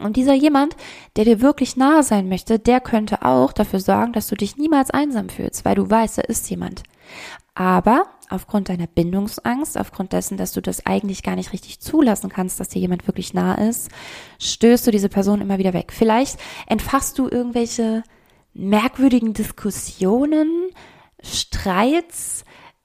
[0.00, 0.76] Und dieser jemand,
[1.16, 4.90] der dir wirklich nahe sein möchte, der könnte auch dafür sorgen, dass du dich niemals
[4.90, 6.82] einsam fühlst, weil du weißt, da ist jemand.
[7.54, 12.60] Aber aufgrund deiner Bindungsangst, aufgrund dessen, dass du das eigentlich gar nicht richtig zulassen kannst,
[12.60, 13.90] dass dir jemand wirklich nahe ist,
[14.38, 15.92] stößt du diese Person immer wieder weg.
[15.92, 18.02] Vielleicht entfachst du irgendwelche
[18.54, 20.70] merkwürdigen Diskussionen,
[21.22, 22.44] Streits,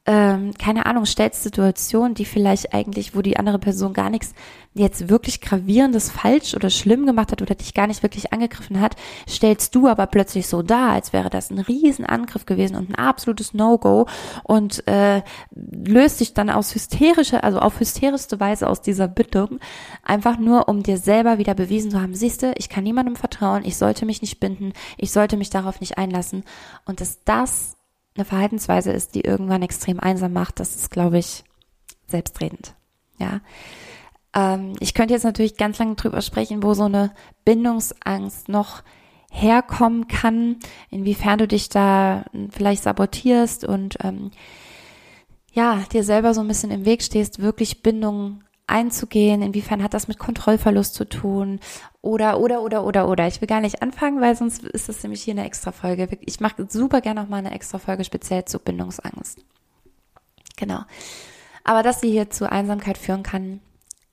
[0.09, 4.33] ähm, keine Ahnung, stellst Situationen, die vielleicht eigentlich, wo die andere Person gar nichts
[4.73, 8.95] jetzt wirklich gravierendes falsch oder schlimm gemacht hat oder dich gar nicht wirklich angegriffen hat,
[9.27, 13.53] stellst du aber plötzlich so dar, als wäre das ein Riesenangriff gewesen und ein absolutes
[13.53, 14.07] No-Go
[14.43, 19.59] und äh, löst dich dann aus hysterischer, also auf hysterischste Weise aus dieser Bindung,
[20.03, 23.77] einfach nur, um dir selber wieder bewiesen zu haben, siehste, ich kann niemandem vertrauen, ich
[23.77, 26.45] sollte mich nicht binden, ich sollte mich darauf nicht einlassen.
[26.85, 27.78] Und dass das
[28.19, 31.43] eine Verhaltensweise ist, die irgendwann extrem einsam macht, das ist, glaube ich,
[32.07, 32.75] selbstredend.
[33.17, 33.41] Ja.
[34.35, 37.13] Ähm, ich könnte jetzt natürlich ganz lange drüber sprechen, wo so eine
[37.45, 38.83] Bindungsangst noch
[39.31, 40.57] herkommen kann,
[40.89, 44.31] inwiefern du dich da vielleicht sabotierst und ähm,
[45.53, 50.07] ja, dir selber so ein bisschen im Weg stehst, wirklich Bindungen einzugehen, inwiefern hat das
[50.07, 51.59] mit Kontrollverlust zu tun
[52.01, 53.27] oder, oder, oder, oder, oder.
[53.27, 56.07] Ich will gar nicht anfangen, weil sonst ist das nämlich hier eine extra Folge.
[56.21, 59.43] Ich mache super gerne noch mal eine extra Folge speziell zu Bindungsangst.
[60.57, 60.81] Genau.
[61.63, 63.61] Aber dass sie hier zu Einsamkeit führen kann,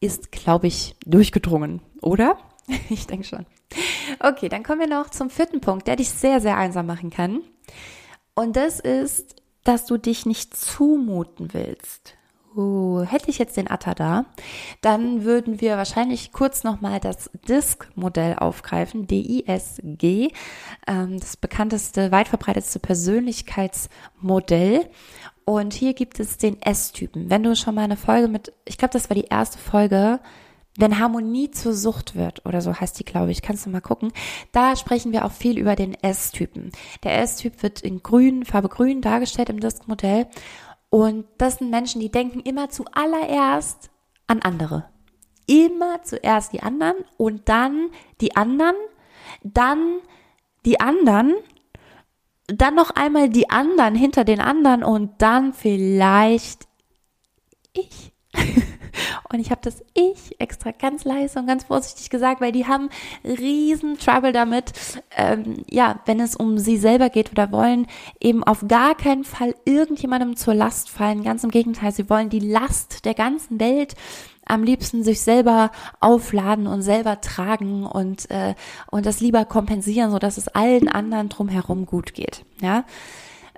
[0.00, 2.38] ist, glaube ich, durchgedrungen, oder?
[2.88, 3.46] Ich denke schon.
[4.20, 7.42] Okay, dann kommen wir noch zum vierten Punkt, der dich sehr, sehr einsam machen kann.
[8.34, 12.14] Und das ist, dass du dich nicht zumuten willst.
[12.56, 14.24] Uh, hätte ich jetzt den Atta da,
[14.80, 20.30] dann würden wir wahrscheinlich kurz nochmal das DISC-Modell aufgreifen, D-I-S-G,
[20.86, 24.88] ähm, das bekannteste, weit verbreitetste Persönlichkeitsmodell.
[25.44, 27.28] Und hier gibt es den S-Typen.
[27.28, 30.20] Wenn du schon mal eine Folge mit, ich glaube, das war die erste Folge,
[30.78, 34.12] wenn Harmonie zur Sucht wird oder so heißt die, glaube ich, kannst du mal gucken.
[34.52, 36.72] Da sprechen wir auch viel über den S-Typen.
[37.02, 40.26] Der S-Typ wird in grün, Farbe grün dargestellt im Disk-Modell
[40.96, 43.90] und das sind Menschen, die denken immer zuallererst
[44.26, 44.88] an andere.
[45.46, 47.90] Immer zuerst die anderen und dann
[48.22, 48.76] die anderen,
[49.42, 49.98] dann
[50.64, 51.34] die anderen,
[52.46, 56.66] dann noch einmal die anderen hinter den anderen und dann vielleicht
[57.74, 58.14] ich.
[59.36, 62.88] Und ich habe das ich extra ganz leise und ganz vorsichtig gesagt, weil die haben
[63.22, 64.72] riesen Trouble damit,
[65.14, 67.86] ähm, ja, wenn es um sie selber geht oder wollen
[68.18, 71.22] eben auf gar keinen Fall irgendjemandem zur Last fallen.
[71.22, 73.94] Ganz im Gegenteil, sie wollen die Last der ganzen Welt
[74.46, 75.70] am liebsten sich selber
[76.00, 78.54] aufladen und selber tragen und äh,
[78.90, 82.46] und das lieber kompensieren, so dass es allen anderen drumherum gut geht.
[82.62, 82.84] Ja,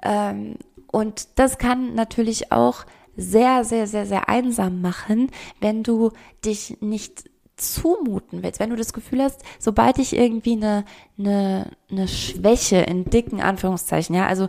[0.02, 0.56] ähm,
[0.90, 2.84] und das kann natürlich auch
[3.18, 6.12] sehr, sehr, sehr, sehr einsam machen, wenn du
[6.44, 7.24] dich nicht
[7.58, 10.84] zumuten willst, wenn du das Gefühl hast, sobald ich irgendwie eine,
[11.18, 14.48] eine, eine Schwäche in dicken Anführungszeichen, ja, also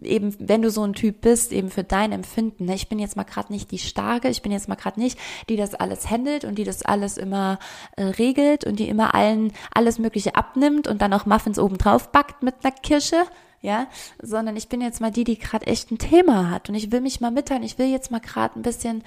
[0.00, 3.16] eben, wenn du so ein Typ bist, eben für dein Empfinden, ne, ich bin jetzt
[3.16, 5.18] mal gerade nicht die Starke, ich bin jetzt mal gerade nicht,
[5.48, 7.58] die das alles handelt und die das alles immer
[7.96, 12.42] äh, regelt und die immer allen alles Mögliche abnimmt und dann auch Muffins obendrauf backt
[12.44, 13.24] mit einer Kirsche,
[13.62, 13.86] ja,
[14.20, 17.00] sondern ich bin jetzt mal die, die gerade echt ein Thema hat und ich will
[17.00, 19.02] mich mal mitteilen, ich will jetzt mal gerade ein bisschen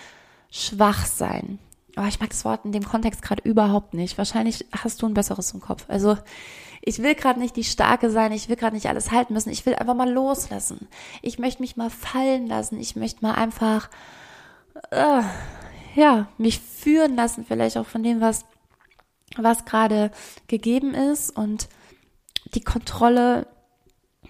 [0.49, 1.59] schwach sein.
[1.97, 4.17] Aber ich mag das Wort in dem Kontext gerade überhaupt nicht.
[4.17, 5.85] Wahrscheinlich hast du ein besseres im Kopf.
[5.87, 6.17] Also
[6.81, 9.65] ich will gerade nicht die Starke sein, ich will gerade nicht alles halten müssen, ich
[9.65, 10.87] will einfach mal loslassen.
[11.21, 13.89] Ich möchte mich mal fallen lassen, ich möchte mal einfach,
[14.91, 15.21] äh,
[15.95, 18.45] ja, mich führen lassen, vielleicht auch von dem, was,
[19.35, 20.11] was gerade
[20.47, 21.69] gegeben ist und
[22.53, 23.47] die Kontrolle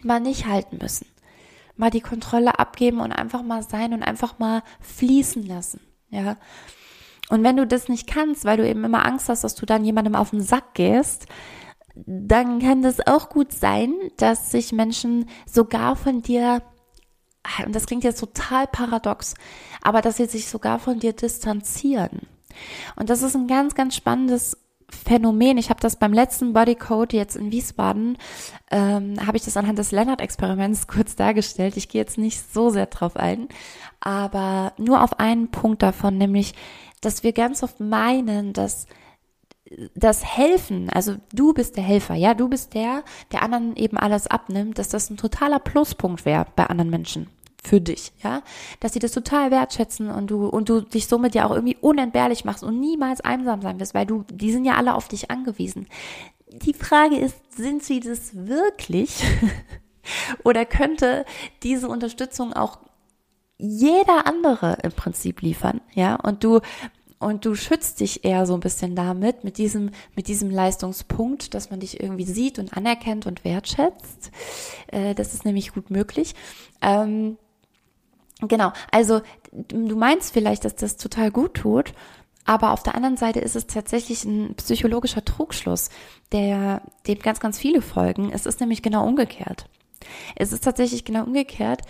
[0.05, 1.07] mal nicht halten müssen.
[1.75, 5.81] Mal die Kontrolle abgeben und einfach mal sein und einfach mal fließen lassen.
[6.09, 6.37] Ja.
[7.29, 9.83] Und wenn du das nicht kannst, weil du eben immer Angst hast, dass du dann
[9.83, 11.25] jemandem auf den Sack gehst,
[11.95, 16.61] dann kann das auch gut sein, dass sich Menschen sogar von dir,
[17.65, 19.33] und das klingt jetzt total paradox,
[19.81, 22.27] aber dass sie sich sogar von dir distanzieren.
[22.95, 24.57] Und das ist ein ganz, ganz spannendes
[24.89, 25.57] Phänomen.
[25.57, 28.17] Ich habe das beim letzten Bodycode jetzt in Wiesbaden,
[28.71, 31.77] ähm, habe ich das anhand des Leonard-Experiments kurz dargestellt.
[31.77, 33.47] Ich gehe jetzt nicht so sehr drauf ein,
[33.99, 36.53] aber nur auf einen Punkt davon, nämlich,
[37.01, 38.87] dass wir ganz oft meinen, dass
[39.95, 44.27] das Helfen, also du bist der Helfer, ja, du bist der, der anderen eben alles
[44.27, 47.27] abnimmt, dass das ein totaler Pluspunkt wäre bei anderen Menschen
[47.65, 48.41] für dich, ja,
[48.79, 52.45] dass sie das total wertschätzen und du und du dich somit ja auch irgendwie unentbehrlich
[52.45, 55.87] machst und niemals einsam sein wirst, weil du, die sind ja alle auf dich angewiesen.
[56.51, 59.23] Die Frage ist, sind sie das wirklich?
[60.43, 61.25] Oder könnte
[61.63, 62.79] diese Unterstützung auch
[63.57, 66.15] jeder andere im Prinzip liefern, ja?
[66.15, 66.59] Und du
[67.17, 71.71] und du schützt dich eher so ein bisschen damit, mit diesem, mit diesem Leistungspunkt, dass
[71.71, 74.31] man dich irgendwie sieht und anerkennt und wertschätzt.
[74.87, 76.35] Äh, das ist nämlich gut möglich.
[76.81, 77.37] Ähm,
[78.41, 79.21] genau, also
[79.51, 81.93] du meinst vielleicht, dass das total gut tut,
[82.45, 85.89] aber auf der anderen Seite ist es tatsächlich ein psychologischer Trugschluss,
[86.31, 88.31] der dem ganz, ganz viele folgen.
[88.31, 89.67] Es ist nämlich genau umgekehrt.
[90.35, 91.81] Es ist tatsächlich genau umgekehrt,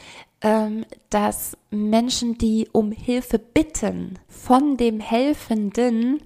[0.41, 6.21] ähm, dass Menschen, die um Hilfe bitten, von dem Helfenden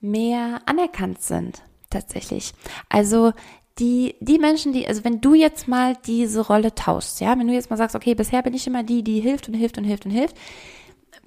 [0.00, 1.62] mehr anerkannt sind.
[1.88, 2.52] Tatsächlich.
[2.88, 3.32] Also
[3.78, 7.54] die, die Menschen, die, also wenn du jetzt mal diese Rolle tauschst, ja, wenn du
[7.54, 10.04] jetzt mal sagst, okay, bisher bin ich immer die, die hilft und hilft und hilft
[10.04, 10.36] und hilft,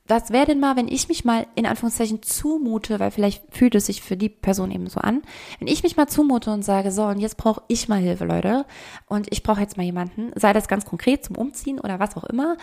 [0.08, 3.88] was wäre denn mal, wenn ich mich mal in Anführungszeichen zumute, weil vielleicht fühlt es
[3.88, 5.23] sich für die Person eben so an,
[5.60, 8.65] wenn ich mich mal zumute und sage, so, und jetzt brauche ich mal Hilfe, Leute,
[9.08, 12.23] und ich brauche jetzt mal jemanden, sei das ganz konkret zum Umziehen oder was auch
[12.25, 12.58] immer,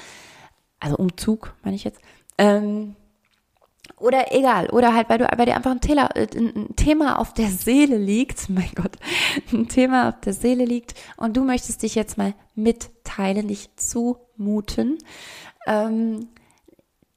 [0.79, 2.01] also Umzug, meine ich jetzt,
[2.39, 2.95] ähm,
[3.97, 7.49] oder egal, oder halt, weil du bei dir einfach ein, Thema, ein Thema auf der
[7.49, 8.97] Seele liegt, mein Gott,
[9.53, 10.95] ein Thema auf der Seele liegt.
[11.17, 14.99] Und du möchtest dich jetzt mal mitteilen, dich zumuten,
[15.67, 16.29] ähm,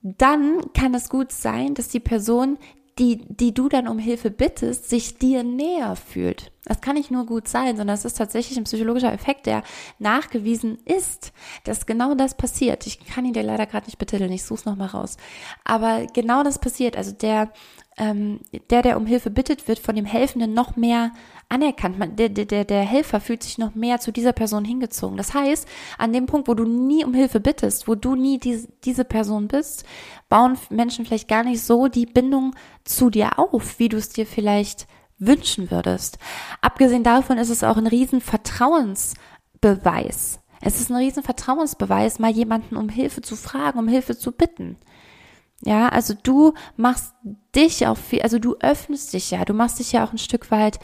[0.02, 2.60] dann kann es gut sein, dass die Person,
[2.98, 6.52] die, die du dann um Hilfe bittest, sich dir näher fühlt.
[6.64, 9.64] Das kann nicht nur gut sein, sondern es ist tatsächlich ein psychologischer Effekt, der
[10.00, 11.32] nachgewiesen ist,
[11.64, 12.88] dass genau das passiert.
[12.88, 15.18] Ich kann ihn dir leider gerade nicht betiteln, ich suche es nochmal raus.
[15.64, 16.98] Aber genau das passiert.
[16.98, 17.52] Also der,
[17.98, 18.40] ähm,
[18.72, 21.12] der, der um Hilfe bittet, wird von dem Helfenden noch mehr
[21.50, 22.00] anerkannt.
[22.00, 25.18] Man, der, der, der Helfer fühlt sich noch mehr zu dieser Person hingezogen.
[25.18, 25.68] Das heißt,
[26.00, 29.48] an dem Punkt, wo du nie um Hilfe bittest, wo du nie die, diese Person
[29.48, 29.86] bist,
[30.30, 34.26] bauen Menschen vielleicht gar nicht so die Bindung zu dir auf, wie du es dir
[34.26, 36.18] vielleicht wünschen würdest.
[36.62, 40.40] Abgesehen davon ist es auch ein riesen Vertrauensbeweis.
[40.62, 44.78] Es ist ein riesen Vertrauensbeweis, mal jemanden um Hilfe zu fragen, um Hilfe zu bitten.
[45.62, 47.14] Ja, also du machst
[47.56, 50.52] dich auch viel, also du öffnest dich ja, du machst dich ja auch ein Stück
[50.52, 50.80] weit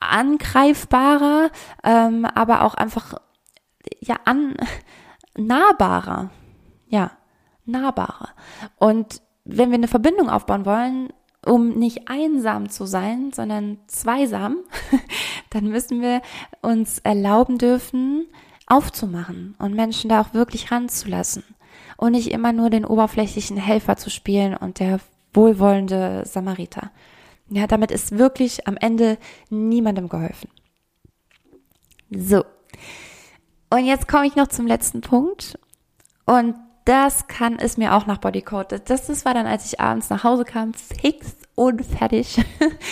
[0.00, 1.50] angreifbarer,
[1.82, 3.14] ähm, aber auch einfach
[4.00, 4.56] ja an
[5.36, 6.30] nahbarer.
[6.86, 7.10] Ja,
[7.66, 8.30] nahbarer.
[8.76, 11.12] Und wenn wir eine Verbindung aufbauen wollen,
[11.44, 14.58] um nicht einsam zu sein, sondern zweisam,
[15.50, 16.22] dann müssen wir
[16.62, 18.26] uns erlauben dürfen,
[18.66, 21.44] aufzumachen und Menschen da auch wirklich ranzulassen
[21.96, 25.00] und nicht immer nur den oberflächlichen Helfer zu spielen und der
[25.34, 26.90] wohlwollende Samariter.
[27.50, 29.18] Ja, damit ist wirklich am Ende
[29.50, 30.48] niemandem geholfen.
[32.10, 32.44] So.
[33.70, 35.58] Und jetzt komme ich noch zum letzten Punkt.
[36.26, 38.80] Und das kann es mir auch nach Bodycode.
[38.88, 42.44] Das, das war dann, als ich abends nach Hause kam, fix und fertig.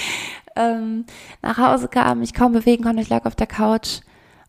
[0.57, 1.05] ähm,
[1.43, 4.01] nach Hause kam, ich kaum bewegen konnte, ich lag auf der Couch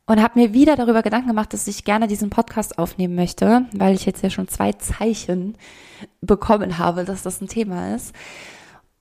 [0.06, 3.96] und habe mir wieder darüber Gedanken gemacht, dass ich gerne diesen Podcast aufnehmen möchte, weil
[3.96, 5.58] ich jetzt ja schon zwei Zeichen
[6.22, 8.14] bekommen habe, dass das ein Thema ist.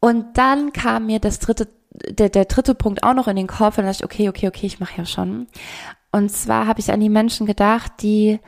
[0.01, 3.79] Und dann kam mir das dritte, der, der dritte Punkt auch noch in den Kopf
[3.79, 5.47] und dachte okay, okay, okay, ich mache ja schon.
[6.13, 8.39] Und zwar habe ich an die Menschen gedacht, die,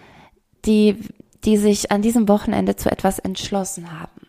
[0.65, 0.99] die,
[1.45, 4.27] die sich an diesem Wochenende zu etwas entschlossen haben.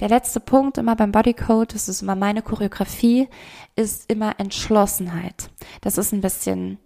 [0.00, 3.28] Der letzte Punkt immer beim Bodycode, das ist immer meine Choreografie,
[3.76, 5.48] ist immer Entschlossenheit.
[5.80, 6.78] Das ist ein bisschen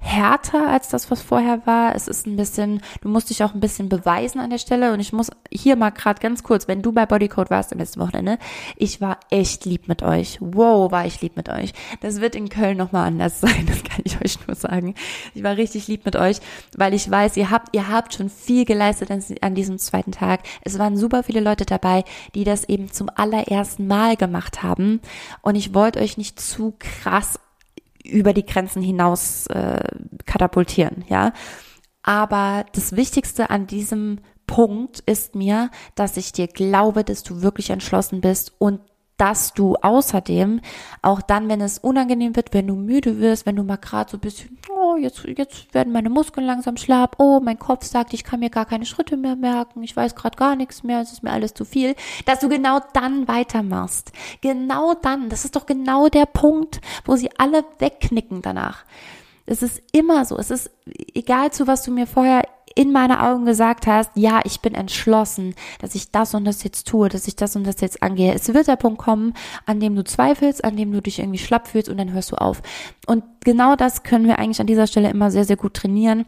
[0.00, 1.94] härter als das, was vorher war.
[1.94, 4.92] Es ist ein bisschen, du musst dich auch ein bisschen beweisen an der Stelle.
[4.92, 8.00] Und ich muss hier mal gerade ganz kurz, wenn du bei Bodycode warst am letzten
[8.00, 8.38] Wochenende,
[8.76, 10.38] ich war echt lieb mit euch.
[10.40, 11.74] Wow, war ich lieb mit euch.
[12.00, 14.94] Das wird in Köln nochmal anders sein, das kann ich euch nur sagen.
[15.34, 16.38] Ich war richtig lieb mit euch,
[16.76, 19.10] weil ich weiß, ihr habt, ihr habt schon viel geleistet
[19.42, 20.40] an diesem zweiten Tag.
[20.62, 25.00] Es waren super viele Leute dabei, die das eben zum allerersten Mal gemacht haben.
[25.42, 27.38] Und ich wollte euch nicht zu krass
[28.04, 29.82] über die Grenzen hinaus äh,
[30.26, 31.32] katapultieren, ja.
[32.02, 37.70] Aber das Wichtigste an diesem Punkt ist mir, dass ich dir glaube, dass du wirklich
[37.70, 38.80] entschlossen bist und
[39.16, 40.62] dass du außerdem
[41.02, 44.16] auch dann, wenn es unangenehm wird, wenn du müde wirst, wenn du mal gerade so
[44.16, 44.58] ein bisschen,
[44.90, 48.50] oh, jetzt, jetzt werden meine Muskeln langsam schlapp, oh, mein Kopf sagt, ich kann mir
[48.50, 51.54] gar keine Schritte mehr merken, ich weiß gerade gar nichts mehr, es ist mir alles
[51.54, 51.94] zu viel,
[52.26, 54.12] dass du genau dann weitermachst.
[54.40, 58.84] Genau dann, das ist doch genau der Punkt, wo sie alle wegknicken danach.
[59.46, 60.36] Es ist immer so.
[60.38, 60.70] Es ist
[61.14, 62.44] egal zu was du mir vorher
[62.74, 66.86] in meine Augen gesagt hast, ja, ich bin entschlossen, dass ich das und das jetzt
[66.86, 68.32] tue, dass ich das und das jetzt angehe.
[68.32, 69.34] Es wird der Punkt kommen,
[69.66, 72.36] an dem du zweifelst, an dem du dich irgendwie schlapp fühlst und dann hörst du
[72.36, 72.62] auf.
[73.06, 76.26] Und genau das können wir eigentlich an dieser Stelle immer sehr, sehr gut trainieren.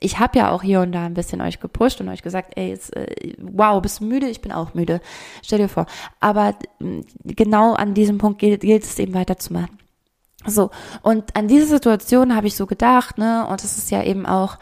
[0.00, 2.70] Ich habe ja auch hier und da ein bisschen euch gepusht und euch gesagt, ey,
[2.70, 4.28] jetzt, äh, wow, bist du müde?
[4.28, 5.00] Ich bin auch müde.
[5.42, 5.86] Stell dir vor.
[6.20, 9.78] Aber mm, genau an diesem Punkt gilt, gilt es eben weiterzumachen.
[10.46, 10.70] So,
[11.02, 14.58] und an diese Situation habe ich so gedacht, ne, und es ist ja eben auch,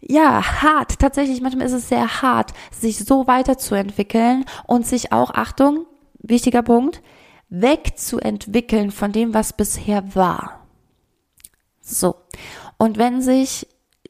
[0.00, 0.98] ja, hart.
[0.98, 5.86] Tatsächlich, manchmal ist es sehr hart, sich so weiterzuentwickeln und sich auch, Achtung,
[6.18, 7.02] wichtiger Punkt,
[7.48, 10.66] wegzuentwickeln von dem, was bisher war.
[11.80, 12.16] So.
[12.78, 13.66] Und wenn sich,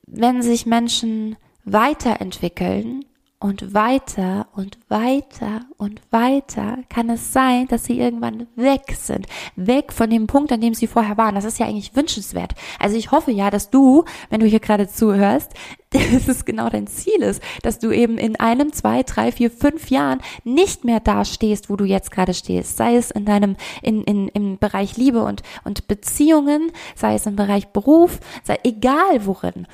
[0.06, 3.04] wenn sich Menschen weiterentwickeln,
[3.40, 9.26] und weiter und weiter und weiter kann es sein, dass sie irgendwann weg sind.
[9.56, 11.34] Weg von dem Punkt, an dem sie vorher waren.
[11.34, 12.54] Das ist ja eigentlich wünschenswert.
[12.78, 15.54] Also ich hoffe ja, dass du, wenn du hier gerade zuhörst,
[15.90, 19.90] dass es genau dein Ziel ist, dass du eben in einem, zwei, drei, vier, fünf
[19.90, 22.76] Jahren nicht mehr da stehst, wo du jetzt gerade stehst.
[22.76, 27.36] Sei es in deinem, in, in, im Bereich Liebe und, und Beziehungen, sei es im
[27.36, 29.66] Bereich Beruf, sei egal worin.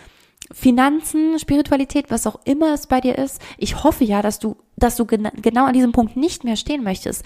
[0.52, 3.40] Finanzen, Spiritualität, was auch immer es bei dir ist.
[3.58, 6.84] Ich hoffe ja, dass du, dass du gena genau an diesem Punkt nicht mehr stehen
[6.84, 7.24] möchtest.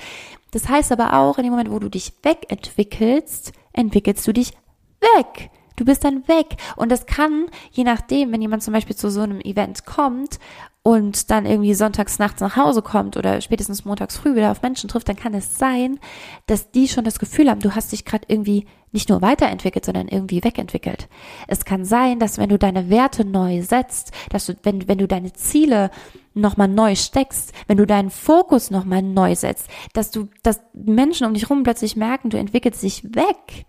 [0.52, 4.52] Das heißt aber auch, in dem Moment, wo du dich wegentwickelst, entwickelst du dich
[5.00, 5.50] weg.
[5.76, 6.56] Du bist dann weg.
[6.76, 10.38] Und das kann, je nachdem, wenn jemand zum Beispiel zu so einem Event kommt
[10.82, 14.88] und dann irgendwie sonntags nachts nach Hause kommt oder spätestens montags früh wieder auf Menschen
[14.88, 16.00] trifft, dann kann es sein,
[16.46, 20.08] dass die schon das Gefühl haben, du hast dich gerade irgendwie nicht nur weiterentwickelt, sondern
[20.08, 21.08] irgendwie wegentwickelt.
[21.48, 25.06] Es kann sein, dass wenn du deine Werte neu setzt, dass du, wenn, wenn du
[25.06, 25.90] deine Ziele
[26.32, 31.34] nochmal neu steckst, wenn du deinen Fokus nochmal neu setzt, dass du, dass Menschen um
[31.34, 33.66] dich herum plötzlich merken, du entwickelst dich weg.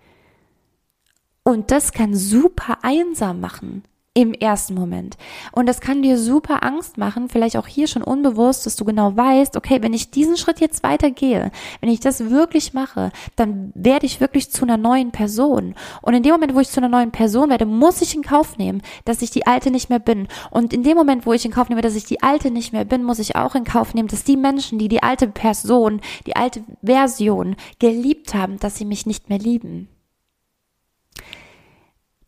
[1.43, 3.84] Und das kann super einsam machen
[4.14, 5.16] im ersten Moment.
[5.53, 9.16] Und das kann dir super Angst machen, vielleicht auch hier schon unbewusst, dass du genau
[9.16, 11.49] weißt, okay, wenn ich diesen Schritt jetzt weitergehe,
[11.80, 15.76] wenn ich das wirklich mache, dann werde ich wirklich zu einer neuen Person.
[16.01, 18.57] Und in dem Moment, wo ich zu einer neuen Person werde, muss ich in Kauf
[18.57, 20.28] nehmen, dass ich die alte nicht mehr bin.
[20.49, 22.84] Und in dem Moment, wo ich in Kauf nehme, dass ich die alte nicht mehr
[22.84, 26.36] bin, muss ich auch in Kauf nehmen, dass die Menschen, die die alte Person, die
[26.36, 29.88] alte Version geliebt haben, dass sie mich nicht mehr lieben.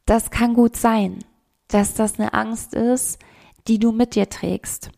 [0.06, 1.20] Das kann gut sein
[1.74, 3.20] dass das eine Angst ist,
[3.68, 4.92] die du mit dir trägst.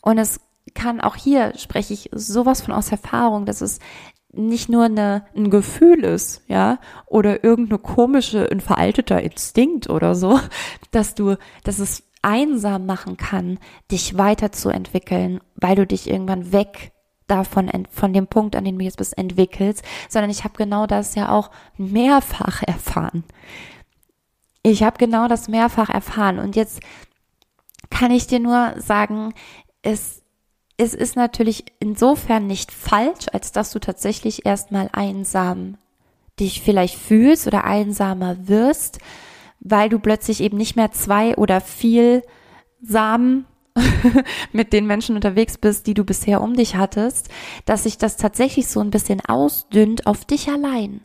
[0.00, 0.40] Und es
[0.74, 3.80] kann auch hier spreche ich sowas von aus Erfahrung, dass es
[4.32, 10.38] nicht nur eine, ein Gefühl ist, ja, oder irgendeine komische, ein veralteter Instinkt oder so,
[10.92, 13.58] dass du, dass es einsam machen kann,
[13.90, 16.92] dich weiterzuentwickeln, weil du dich irgendwann weg
[17.26, 21.14] davon, von dem Punkt, an dem du jetzt bist, entwickelst, sondern ich habe genau das
[21.14, 23.24] ja auch mehrfach erfahren.
[24.62, 26.80] Ich habe genau das mehrfach erfahren und jetzt
[27.88, 29.32] kann ich dir nur sagen,
[29.82, 30.22] es,
[30.76, 35.78] es ist natürlich insofern nicht falsch, als dass du tatsächlich erstmal einsam
[36.38, 38.98] dich vielleicht fühlst oder einsamer wirst,
[39.60, 42.22] weil du plötzlich eben nicht mehr zwei oder viel
[42.82, 43.46] Samen
[44.52, 47.28] mit den Menschen unterwegs bist, die du bisher um dich hattest,
[47.64, 51.00] dass sich das tatsächlich so ein bisschen ausdünnt auf dich allein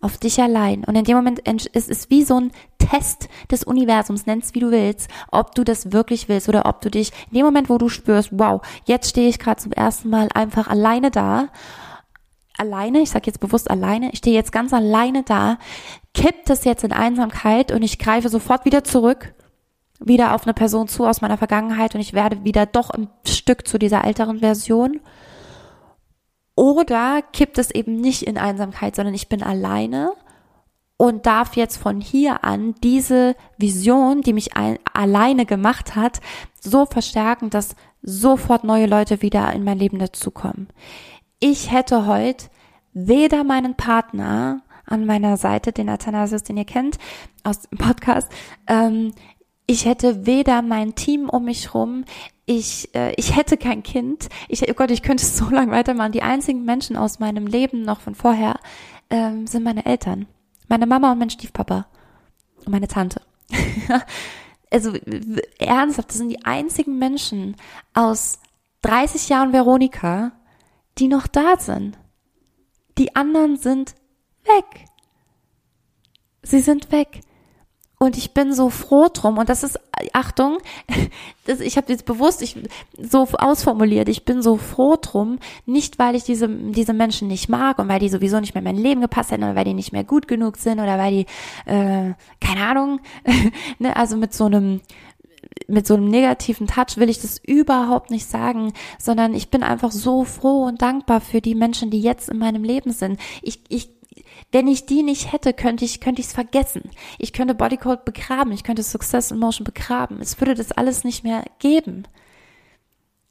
[0.00, 0.84] auf dich allein.
[0.84, 2.52] Und in dem Moment ist es wie so ein
[2.90, 6.90] Test des Universums, nennst wie du willst, ob du das wirklich willst oder ob du
[6.90, 10.28] dich in dem Moment, wo du spürst, wow, jetzt stehe ich gerade zum ersten Mal
[10.34, 11.48] einfach alleine da,
[12.58, 15.58] alleine, ich sage jetzt bewusst alleine, ich stehe jetzt ganz alleine da,
[16.14, 19.34] kippt es jetzt in Einsamkeit und ich greife sofort wieder zurück,
[19.98, 23.66] wieder auf eine Person zu aus meiner Vergangenheit und ich werde wieder doch ein Stück
[23.66, 25.00] zu dieser älteren Version.
[26.54, 30.12] Oder kippt es eben nicht in Einsamkeit, sondern ich bin alleine
[30.96, 36.20] und darf jetzt von hier an diese Vision, die mich ein, alleine gemacht hat,
[36.60, 40.68] so verstärken, dass sofort neue Leute wieder in mein Leben dazukommen.
[41.38, 42.46] Ich hätte heute
[42.94, 46.98] weder meinen Partner an meiner Seite, den Athanasius, den ihr kennt
[47.44, 48.30] aus dem Podcast,
[48.66, 49.12] ähm,
[49.66, 52.04] ich hätte weder mein Team um mich rum,
[52.46, 54.28] ich, äh, ich hätte kein Kind.
[54.48, 56.12] Ich, oh Gott, ich könnte so lange weitermachen.
[56.12, 58.60] Die einzigen Menschen aus meinem Leben noch von vorher
[59.10, 60.26] ähm, sind meine Eltern.
[60.68, 61.86] Meine Mama und mein Stiefpapa.
[62.58, 63.22] Und meine Tante.
[64.70, 64.92] also
[65.58, 67.56] ernsthaft, das sind die einzigen Menschen
[67.94, 68.40] aus
[68.82, 70.32] 30 Jahren Veronika,
[70.98, 71.98] die noch da sind.
[72.98, 73.94] Die anderen sind
[74.44, 74.86] weg.
[76.42, 77.20] Sie sind weg.
[77.98, 79.38] Und ich bin so froh drum.
[79.38, 79.80] Und das ist,
[80.12, 80.58] Achtung,
[81.46, 82.56] das, ich habe jetzt bewusst ich,
[82.98, 87.78] so ausformuliert, ich bin so froh drum, nicht weil ich diese, diese Menschen nicht mag
[87.78, 89.92] und weil die sowieso nicht mehr in mein Leben gepasst hätten oder weil die nicht
[89.92, 91.26] mehr gut genug sind oder weil die,
[91.70, 93.00] äh, keine Ahnung,
[93.78, 94.80] ne, also mit so einem
[95.68, 99.90] mit so einem negativen Touch will ich das überhaupt nicht sagen, sondern ich bin einfach
[99.90, 103.18] so froh und dankbar für die Menschen, die jetzt in meinem Leben sind.
[103.42, 103.90] Ich, ich,
[104.52, 106.90] wenn ich die nicht hätte, könnte ich, könnte ich es vergessen.
[107.18, 110.20] Ich könnte Bodycode begraben, ich könnte Success in Motion begraben.
[110.20, 112.04] Es würde das alles nicht mehr geben.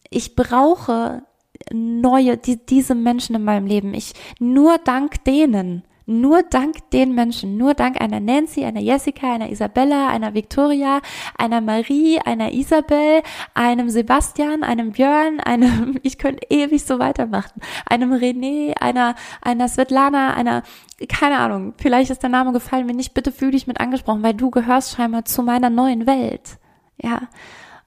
[0.10, 1.24] Ich brauche
[1.72, 3.94] neue, die, diese Menschen in meinem Leben.
[3.94, 9.50] Ich, nur dank denen nur dank den Menschen, nur dank einer Nancy, einer Jessica, einer
[9.50, 11.02] Isabella, einer Victoria,
[11.38, 13.22] einer Marie, einer Isabel,
[13.54, 20.34] einem Sebastian, einem Björn, einem, ich könnte ewig so weitermachen, einem René, einer, einer Svetlana,
[20.36, 20.64] einer,
[21.10, 24.34] keine Ahnung, vielleicht ist der Name gefallen, wenn nicht, bitte fühl dich mit angesprochen, weil
[24.34, 26.58] du gehörst scheinbar zu meiner neuen Welt.
[27.02, 27.24] Ja.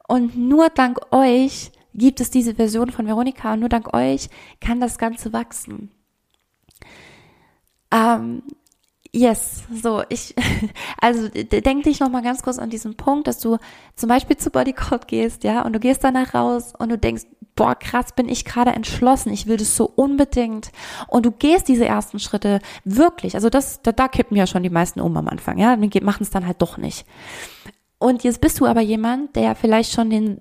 [0.08, 4.28] Und nur dank euch gibt es diese Version von Veronika und nur dank euch
[4.60, 5.90] kann das Ganze wachsen.
[7.90, 8.42] Ähm,
[9.12, 10.34] Yes, so ich,
[11.00, 13.56] also denk dich noch mal ganz kurz an diesen Punkt, dass du
[13.96, 17.24] zum Beispiel zu Bodycode gehst, ja, und du gehst danach raus und du denkst,
[17.56, 20.70] boah, krass, bin ich gerade entschlossen, ich will das so unbedingt.
[21.08, 24.70] Und du gehst diese ersten Schritte wirklich, also das, da, da kippen ja schon die
[24.70, 27.06] meisten um am Anfang, ja, machen es dann halt doch nicht.
[27.98, 30.40] Und jetzt bist du aber jemand, der vielleicht schon den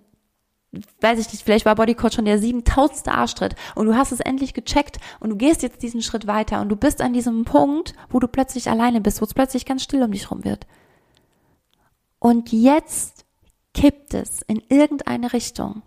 [1.01, 3.07] weiß ich nicht, vielleicht war Bodycode schon der 7000.
[3.07, 6.69] Arschtritt und du hast es endlich gecheckt und du gehst jetzt diesen Schritt weiter und
[6.69, 10.03] du bist an diesem Punkt, wo du plötzlich alleine bist, wo es plötzlich ganz still
[10.03, 10.67] um dich rum wird.
[12.19, 13.25] Und jetzt
[13.73, 15.84] kippt es in irgendeine Richtung.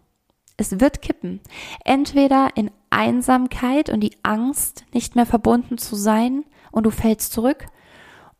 [0.57, 1.41] Es wird kippen.
[1.84, 7.66] Entweder in Einsamkeit und die Angst, nicht mehr verbunden zu sein und du fällst zurück,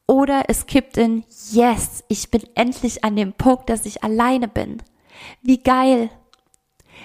[0.07, 4.83] oder es kippt in Yes, ich bin endlich an dem Punkt, dass ich alleine bin.
[5.41, 6.11] Wie geil.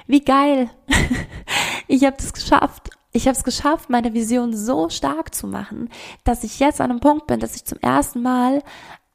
[0.07, 0.69] Wie geil.
[1.87, 2.89] ich habe das geschafft.
[3.11, 5.89] Ich habe es geschafft, meine Vision so stark zu machen,
[6.25, 8.61] dass ich jetzt an einem Punkt bin, dass ich zum ersten Mal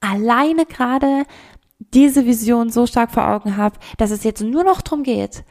[0.00, 1.24] alleine gerade
[1.78, 5.44] diese Vision so stark vor Augen habe, dass es jetzt nur noch darum geht,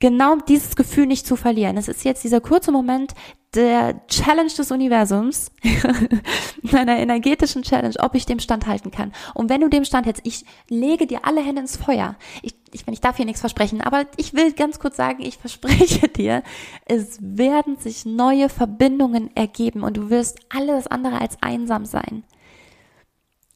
[0.00, 1.76] genau dieses Gefühl nicht zu verlieren.
[1.76, 3.14] Es ist jetzt dieser kurze Moment
[3.54, 5.50] der Challenge des Universums,
[6.62, 9.12] meiner energetischen Challenge, ob ich dem standhalten kann.
[9.34, 12.16] Und wenn du dem standhältst, ich lege dir alle Hände ins Feuer.
[12.42, 16.08] Ich, ich, ich darf hier nichts versprechen, aber ich will ganz kurz sagen, ich verspreche
[16.08, 16.42] dir,
[16.86, 22.24] es werden sich neue Verbindungen ergeben und du wirst alles andere als einsam sein.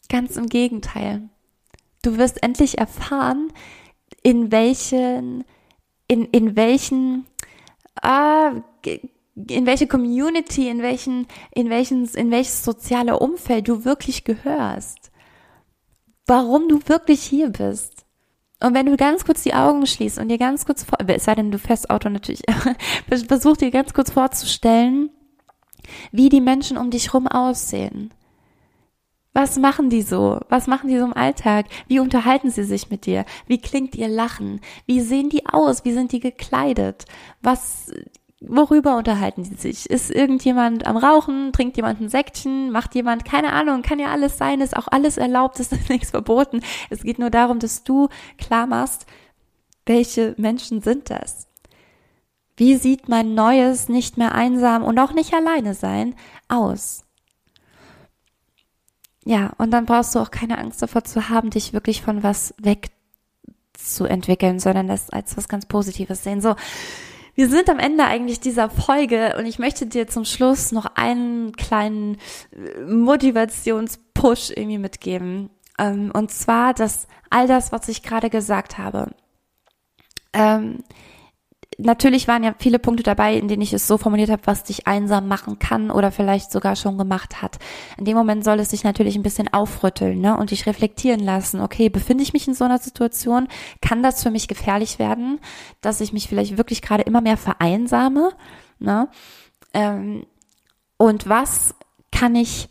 [0.09, 1.29] Ganz im Gegenteil.
[2.03, 3.53] Du wirst endlich erfahren,
[4.23, 5.45] in welchen
[6.09, 7.27] in, in welchen,
[8.01, 8.53] ah,
[8.85, 15.11] in welche Community, in welchen, in welchen, in welches soziale Umfeld du wirklich gehörst.
[16.27, 18.04] Warum du wirklich hier bist.
[18.65, 21.35] Und wenn du ganz kurz die Augen schließt und dir ganz kurz vor, es sei
[21.35, 22.41] denn, du fährst Auto natürlich,
[23.29, 25.11] versuch dir ganz kurz vorzustellen,
[26.13, 28.15] wie die Menschen um dich rum aussehen.
[29.35, 30.41] Was machen die so?
[30.49, 31.67] Was machen die so im Alltag?
[31.89, 33.27] Wie unterhalten sie sich mit dir?
[33.47, 34.63] Wie klingt ihr Lachen?
[34.87, 35.85] Wie sehen die aus?
[35.85, 37.05] Wie sind die gekleidet?
[37.43, 37.93] Was,
[38.49, 39.89] worüber unterhalten sie sich?
[39.89, 41.53] Ist irgendjemand am Rauchen?
[41.53, 42.71] Trinkt jemand ein Säckchen?
[42.71, 46.61] Macht jemand, keine Ahnung, kann ja alles sein, ist auch alles erlaubt, ist nichts verboten.
[46.91, 49.07] Es geht nur darum, dass du klar machst,
[49.87, 51.47] welche Menschen sind das?
[52.57, 56.15] Wie sieht mein neues, nicht mehr einsam und auch nicht alleine sein
[56.49, 57.05] aus?
[59.25, 62.55] Ja, und dann brauchst du auch keine Angst davor zu haben, dich wirklich von was
[62.59, 66.41] wegzuentwickeln, sondern das als was ganz Positives sehen.
[66.41, 66.55] So,
[67.35, 71.53] wir sind am Ende eigentlich dieser Folge und ich möchte dir zum Schluss noch einen
[71.53, 72.19] kleinen
[72.53, 75.51] äh, Motivationspush irgendwie mitgeben.
[75.79, 79.11] Ähm, und zwar, dass all das, was ich gerade gesagt habe,
[80.33, 80.85] ähm,
[81.79, 84.87] natürlich waren ja viele Punkte dabei, in denen ich es so formuliert habe, was dich
[84.87, 87.59] einsam machen kann oder vielleicht sogar schon gemacht hat.
[87.99, 91.61] In dem Moment soll es sich natürlich ein bisschen aufrütteln ne, und dich reflektieren lassen.
[91.61, 93.49] Okay, befinde ich mich in so einer Situation?
[93.81, 95.41] Kann das für mich gefährlich werden,
[95.81, 98.31] dass ich mich vielleicht wirklich gerade immer mehr vereinsame?
[98.79, 99.09] Ne?
[99.73, 100.27] Ähm,
[100.97, 101.75] und was
[102.11, 102.69] kann ich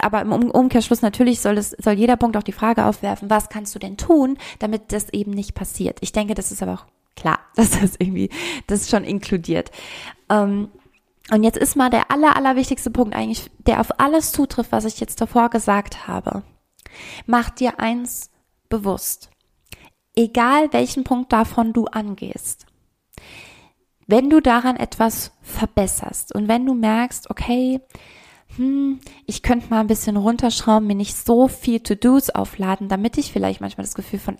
[0.00, 3.74] aber im Umkehrschluss natürlich soll es, soll jeder Punkt auch die Frage aufwerfen, was kannst
[3.74, 5.98] du denn tun, damit das eben nicht passiert?
[6.02, 6.86] Ich denke, das ist aber auch
[7.16, 8.30] klar, dass das irgendwie,
[8.66, 9.70] das ist schon inkludiert.
[10.30, 10.68] Ähm,
[11.32, 14.84] und jetzt ist mal der aller, aller wichtigste Punkt eigentlich, der auf alles zutrifft, was
[14.84, 16.44] ich jetzt davor gesagt habe.
[17.26, 18.30] Mach dir eins
[18.68, 19.30] bewusst.
[20.14, 22.66] Egal welchen Punkt davon du angehst.
[24.06, 27.80] Wenn du daran etwas verbesserst und wenn du merkst, okay,
[28.54, 33.32] hm, ich könnte mal ein bisschen runterschrauben, mir nicht so viel To-Dos aufladen, damit ich
[33.32, 34.38] vielleicht manchmal das Gefühl von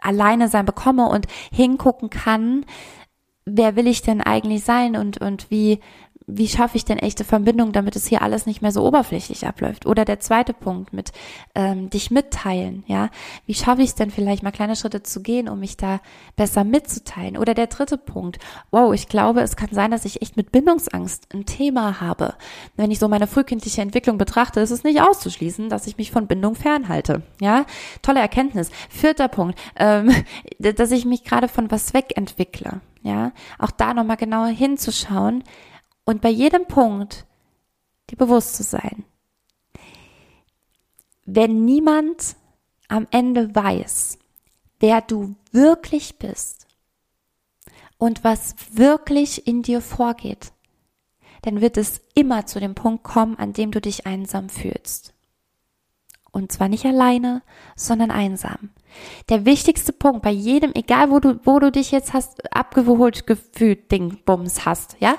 [0.00, 2.64] alleine sein bekomme und hingucken kann,
[3.44, 5.80] wer will ich denn eigentlich sein und, und wie,
[6.26, 9.86] wie schaffe ich denn echte Verbindung, damit es hier alles nicht mehr so oberflächlich abläuft?
[9.86, 11.12] Oder der zweite Punkt mit
[11.54, 13.10] ähm, dich mitteilen, ja,
[13.46, 16.00] wie schaffe ich es denn vielleicht mal kleine Schritte zu gehen, um mich da
[16.36, 17.36] besser mitzuteilen?
[17.36, 18.38] Oder der dritte Punkt,
[18.70, 22.34] wow, ich glaube, es kann sein, dass ich echt mit Bindungsangst ein Thema habe.
[22.76, 26.26] Wenn ich so meine frühkindliche Entwicklung betrachte, ist es nicht auszuschließen, dass ich mich von
[26.26, 27.66] Bindung fernhalte, ja,
[28.02, 28.70] tolle Erkenntnis.
[28.88, 30.14] Vierter Punkt, ähm,
[30.58, 35.42] dass ich mich gerade von was wegentwickle, ja, auch da nochmal genauer hinzuschauen
[36.04, 37.26] und bei jedem Punkt
[38.10, 39.04] dir bewusst zu sein.
[41.24, 42.36] Wenn niemand
[42.88, 44.18] am Ende weiß,
[44.80, 46.66] wer du wirklich bist
[47.98, 50.52] und was wirklich in dir vorgeht,
[51.42, 55.14] dann wird es immer zu dem Punkt kommen, an dem du dich einsam fühlst.
[56.32, 57.42] Und zwar nicht alleine,
[57.76, 58.70] sondern einsam.
[59.28, 63.90] Der wichtigste Punkt bei jedem, egal wo du, wo du dich jetzt hast, abgeholt gefühlt,
[63.92, 65.16] Ding, Bums hast, ja?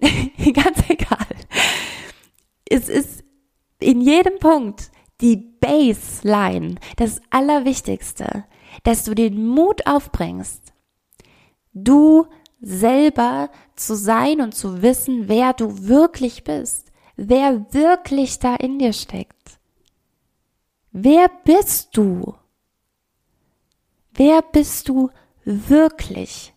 [0.52, 1.26] Ganz egal.
[2.64, 3.24] Es ist
[3.78, 4.90] in jedem Punkt
[5.20, 8.44] die Baseline, das Allerwichtigste,
[8.84, 10.72] dass du den Mut aufbringst,
[11.72, 12.26] du
[12.60, 18.92] selber zu sein und zu wissen, wer du wirklich bist, wer wirklich da in dir
[18.92, 19.58] steckt.
[20.92, 22.34] Wer bist du?
[24.12, 25.10] Wer bist du
[25.44, 26.52] wirklich?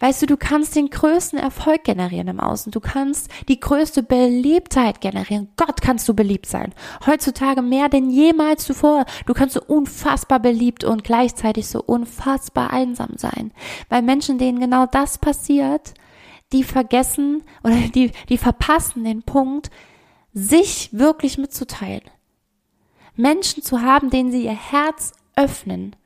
[0.00, 2.72] Weißt du, du kannst den größten Erfolg generieren im Außen.
[2.72, 5.48] Du kannst die größte Beliebtheit generieren.
[5.56, 6.74] Gott kannst du beliebt sein.
[7.06, 9.04] Heutzutage mehr denn jemals zuvor.
[9.26, 13.52] Du kannst so unfassbar beliebt und gleichzeitig so unfassbar einsam sein.
[13.88, 15.94] Weil Menschen, denen genau das passiert,
[16.52, 19.70] die vergessen oder die, die verpassen den Punkt,
[20.32, 22.02] sich wirklich mitzuteilen.
[23.16, 25.96] Menschen zu haben, denen sie ihr Herz öffnen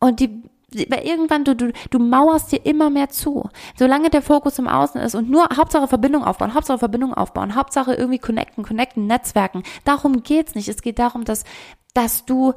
[0.00, 3.48] und die weil irgendwann du, du, du mauerst dir immer mehr zu.
[3.78, 7.94] Solange der Fokus im Außen ist und nur Hauptsache Verbindung aufbauen, Hauptsache Verbindung aufbauen, Hauptsache
[7.94, 9.62] irgendwie connecten, connecten, Netzwerken.
[9.84, 10.68] Darum geht's nicht.
[10.68, 11.44] Es geht darum, dass,
[11.94, 12.52] dass du,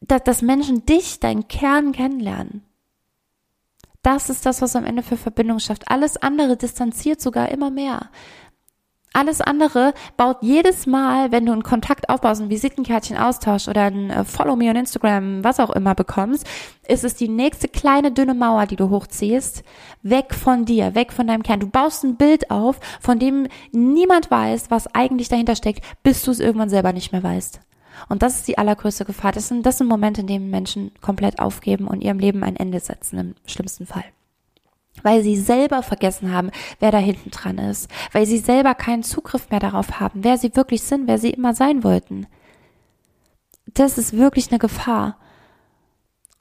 [0.00, 2.64] dass, dass Menschen dich, deinen Kern kennenlernen.
[4.02, 5.88] Das ist das, was am Ende für Verbindung schafft.
[5.88, 8.10] Alles andere distanziert sogar immer mehr.
[9.14, 14.10] Alles andere baut jedes Mal, wenn du einen Kontakt aufbaust, ein Visitenkärtchen austauschst oder ein
[14.10, 16.46] äh, Follow me on Instagram, was auch immer bekommst,
[16.88, 19.64] ist es die nächste kleine dünne Mauer, die du hochziehst,
[20.02, 21.60] weg von dir, weg von deinem Kern.
[21.60, 26.30] Du baust ein Bild auf, von dem niemand weiß, was eigentlich dahinter steckt, bis du
[26.30, 27.60] es irgendwann selber nicht mehr weißt.
[28.08, 29.32] Und das ist die allergrößte Gefahr.
[29.32, 32.80] Das sind, das sind Momente, in denen Menschen komplett aufgeben und ihrem Leben ein Ende
[32.80, 34.04] setzen, im schlimmsten Fall
[35.02, 36.50] weil sie selber vergessen haben,
[36.80, 40.54] wer da hinten dran ist, weil sie selber keinen Zugriff mehr darauf haben, wer sie
[40.56, 42.26] wirklich sind, wer sie immer sein wollten.
[43.74, 45.18] Das ist wirklich eine Gefahr.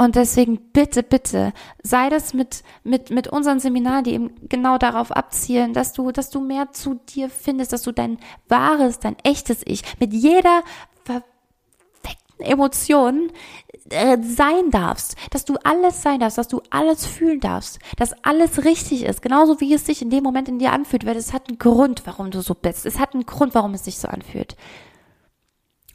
[0.02, 1.54] Und deswegen bitte, bitte,
[1.84, 6.32] sei das mit, mit, mit unseren Seminaren, die eben genau darauf abzielen, dass du, dass
[6.32, 10.64] du mehr zu dir findest, dass du dein wahres, dein echtes Ich mit jeder
[11.04, 13.32] verfickten Emotion
[13.90, 18.64] äh, sein darfst, dass du alles sein darfst, dass du alles fühlen darfst, dass alles
[18.64, 21.50] richtig ist, genauso wie es sich in dem Moment in dir anfühlt, weil es hat
[21.50, 22.86] einen Grund, warum du so bist.
[22.86, 24.56] Es hat einen Grund, warum es sich so anfühlt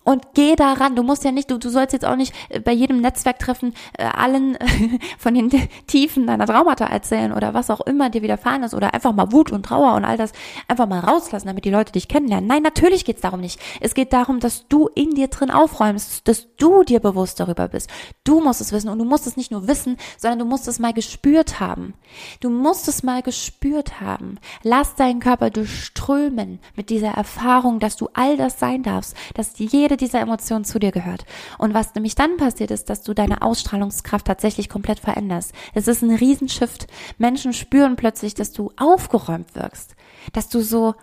[0.06, 0.94] und geh daran.
[0.94, 4.04] Du musst ja nicht, du, du sollst jetzt auch nicht äh, bei jedem Netzwerktreffen äh,
[4.04, 4.56] allen
[5.18, 5.50] von den
[5.88, 9.50] Tiefen deiner Traumata erzählen oder was auch immer dir widerfahren ist oder einfach mal Wut
[9.50, 10.32] und Trauer und all das
[10.68, 12.46] einfach mal rauslassen, damit die Leute dich kennenlernen.
[12.46, 13.60] Nein, natürlich geht's darum nicht.
[13.80, 17.90] Es geht darum, dass du in dir drin aufräumst, dass du dir bewusst darüber bist.
[18.22, 20.78] Du musst es wissen und du musst es nicht nur wissen, sondern du musst es
[20.78, 21.94] mal gespürt haben.
[22.38, 24.38] Du musst es mal gespürt haben.
[24.62, 29.95] Lass deinen Körper durchströmen mit dieser Erfahrung, dass du all das sein darfst, dass jede
[29.96, 31.24] dieser Emotionen zu dir gehört.
[31.58, 35.52] Und was nämlich dann passiert ist, dass du deine Ausstrahlungskraft tatsächlich komplett veränderst.
[35.74, 36.86] Es ist ein Riesenshift.
[37.18, 39.94] Menschen spüren plötzlich, dass du aufgeräumt wirkst,
[40.32, 40.94] dass du so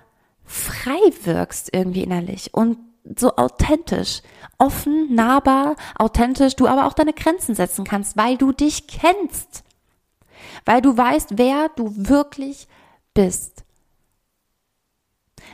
[0.45, 2.77] frei wirkst irgendwie innerlich und
[3.17, 4.21] so authentisch,
[4.57, 9.63] offen, nahbar, authentisch, du aber auch deine Grenzen setzen kannst, weil du dich kennst,
[10.65, 12.67] weil du weißt, wer du wirklich
[13.13, 13.63] bist.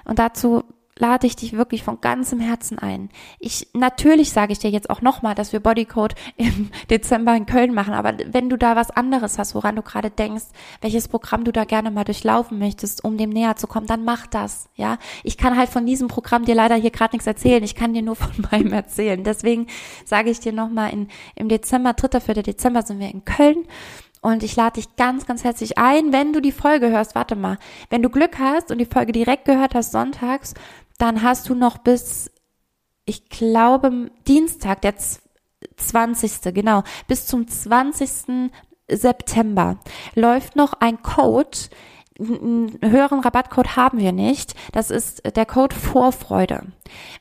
[0.06, 0.64] Und dazu
[1.00, 3.10] lade ich dich wirklich von ganzem Herzen ein.
[3.40, 7.74] Ich natürlich sage ich dir jetzt auch nochmal, dass wir Bodycode im Dezember in Köln
[7.74, 10.46] machen, aber wenn du da was anderes hast, woran du gerade denkst,
[10.82, 14.28] welches Programm du da gerne mal durchlaufen möchtest, um dem näher zu kommen, dann mach
[14.28, 14.98] das, ja?
[15.24, 17.64] Ich kann halt von diesem Programm dir leider hier gerade nichts erzählen.
[17.64, 19.24] Ich kann dir nur von meinem erzählen.
[19.24, 19.68] Deswegen
[20.06, 22.20] sage ich dir nochmal in im Dezember, 3.
[22.20, 22.44] 4.
[22.44, 23.66] Dezember sind wir in Köln.
[24.22, 27.58] Und ich lade dich ganz, ganz herzlich ein, wenn du die Folge hörst, warte mal,
[27.90, 30.56] wenn du Glück hast und die Folge direkt gehört hast sonntags
[31.00, 32.30] dann hast du noch bis,
[33.06, 34.94] ich glaube, Dienstag, der
[35.78, 36.54] 20.
[36.54, 38.52] genau, bis zum 20.
[38.92, 39.80] September
[40.16, 41.58] läuft noch ein Code,
[42.20, 44.54] einen höheren Rabattcode haben wir nicht.
[44.72, 46.64] Das ist der Code Vorfreude.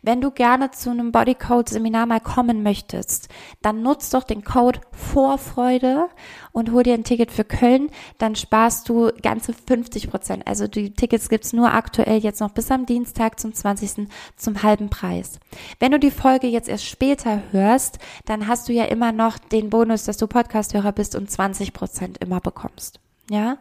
[0.03, 3.29] Wenn du gerne zu einem Bodycode Seminar mal kommen möchtest,
[3.63, 6.09] dann nutzt doch den Code Vorfreude
[6.53, 7.91] und hol dir ein Ticket für Köln.
[8.19, 10.47] Dann sparst du ganze 50 Prozent.
[10.47, 14.09] Also die Tickets gibt's nur aktuell jetzt noch bis am Dienstag zum 20.
[14.37, 15.39] zum halben Preis.
[15.79, 19.71] Wenn du die Folge jetzt erst später hörst, dann hast du ja immer noch den
[19.71, 23.01] Bonus, dass du Podcasthörer bist und 20 Prozent immer bekommst.
[23.31, 23.59] Ja?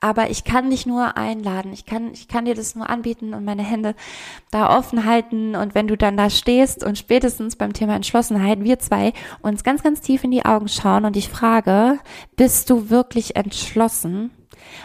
[0.00, 1.72] Aber ich kann dich nur einladen.
[1.72, 3.94] Ich kann, ich kann dir das nur anbieten und meine Hände
[4.50, 5.54] da offen halten.
[5.54, 9.82] Und wenn du dann da stehst und spätestens beim Thema Entschlossenheit, wir zwei uns ganz,
[9.82, 11.98] ganz tief in die Augen schauen und ich frage,
[12.36, 14.30] bist du wirklich entschlossen?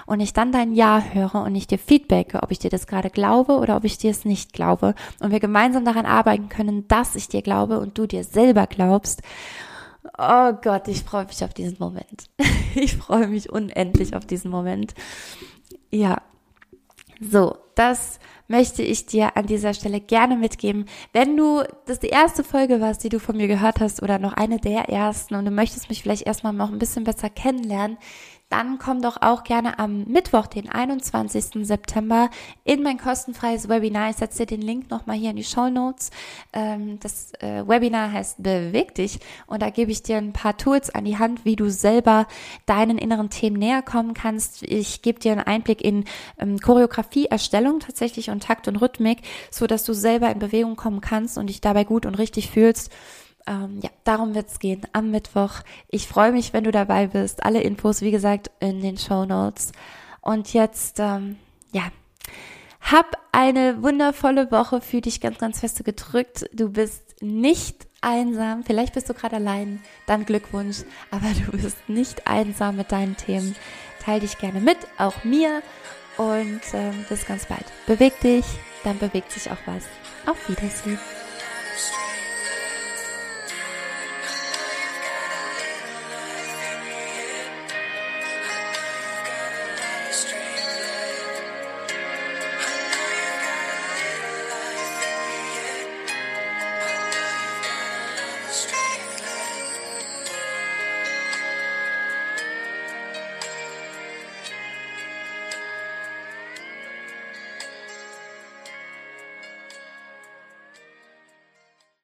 [0.05, 3.09] Und ich dann dein Ja höre und ich dir feedbacke, ob ich dir das gerade
[3.09, 4.95] glaube oder ob ich dir es nicht glaube.
[5.20, 9.22] Und wir gemeinsam daran arbeiten können, dass ich dir glaube und du dir selber glaubst.
[10.17, 12.25] Oh Gott, ich freue mich auf diesen Moment.
[12.77, 14.93] Ich freue mich unendlich auf diesen Moment.
[15.91, 16.21] Ja.
[17.21, 20.85] So, das möchte ich dir an dieser Stelle gerne mitgeben.
[21.13, 24.33] Wenn du das die erste Folge warst, die du von mir gehört hast oder noch
[24.33, 27.97] eine der ersten und du möchtest mich vielleicht erstmal noch ein bisschen besser kennenlernen,
[28.49, 31.65] dann komm doch auch gerne am Mittwoch, den 21.
[31.65, 32.29] September,
[32.63, 34.11] in mein kostenfreies Webinar.
[34.11, 36.11] Ich setze dir den Link nochmal hier in die Show Notes.
[36.53, 40.93] Ähm, das äh, Webinar heißt Beweg dich und da gebe ich dir ein paar Tools
[40.93, 42.27] an die Hand, wie du selber
[42.65, 44.61] deinen inneren Themen näher kommen kannst.
[44.63, 46.05] Ich gebe dir einen Einblick in
[46.37, 51.37] ähm, Choreografieerstellung tatsächlich und Takt und Rhythmik, so dass du selber in Bewegung kommen kannst
[51.37, 52.91] und dich dabei gut und richtig fühlst
[53.47, 55.61] ähm, ja, darum wird's gehen am Mittwoch.
[55.89, 57.43] Ich freue mich, wenn du dabei bist.
[57.43, 59.71] Alle Infos, wie gesagt, in den Show Notes.
[60.21, 61.37] Und jetzt, ähm,
[61.71, 61.83] ja,
[62.81, 64.81] hab eine wundervolle Woche.
[64.81, 66.49] Fühl dich ganz, ganz feste gedrückt.
[66.53, 68.63] Du bist nicht einsam.
[68.63, 69.81] Vielleicht bist du gerade allein.
[70.07, 70.83] Dann Glückwunsch.
[71.11, 73.55] Aber du bist nicht einsam mit deinen Themen.
[74.03, 75.61] Teil dich gerne mit, auch mir.
[76.17, 77.65] Und ähm, bis ganz bald.
[77.87, 78.45] Beweg dich,
[78.83, 79.83] dann bewegt sich auch was.
[80.25, 80.99] Auf Wiedersehen.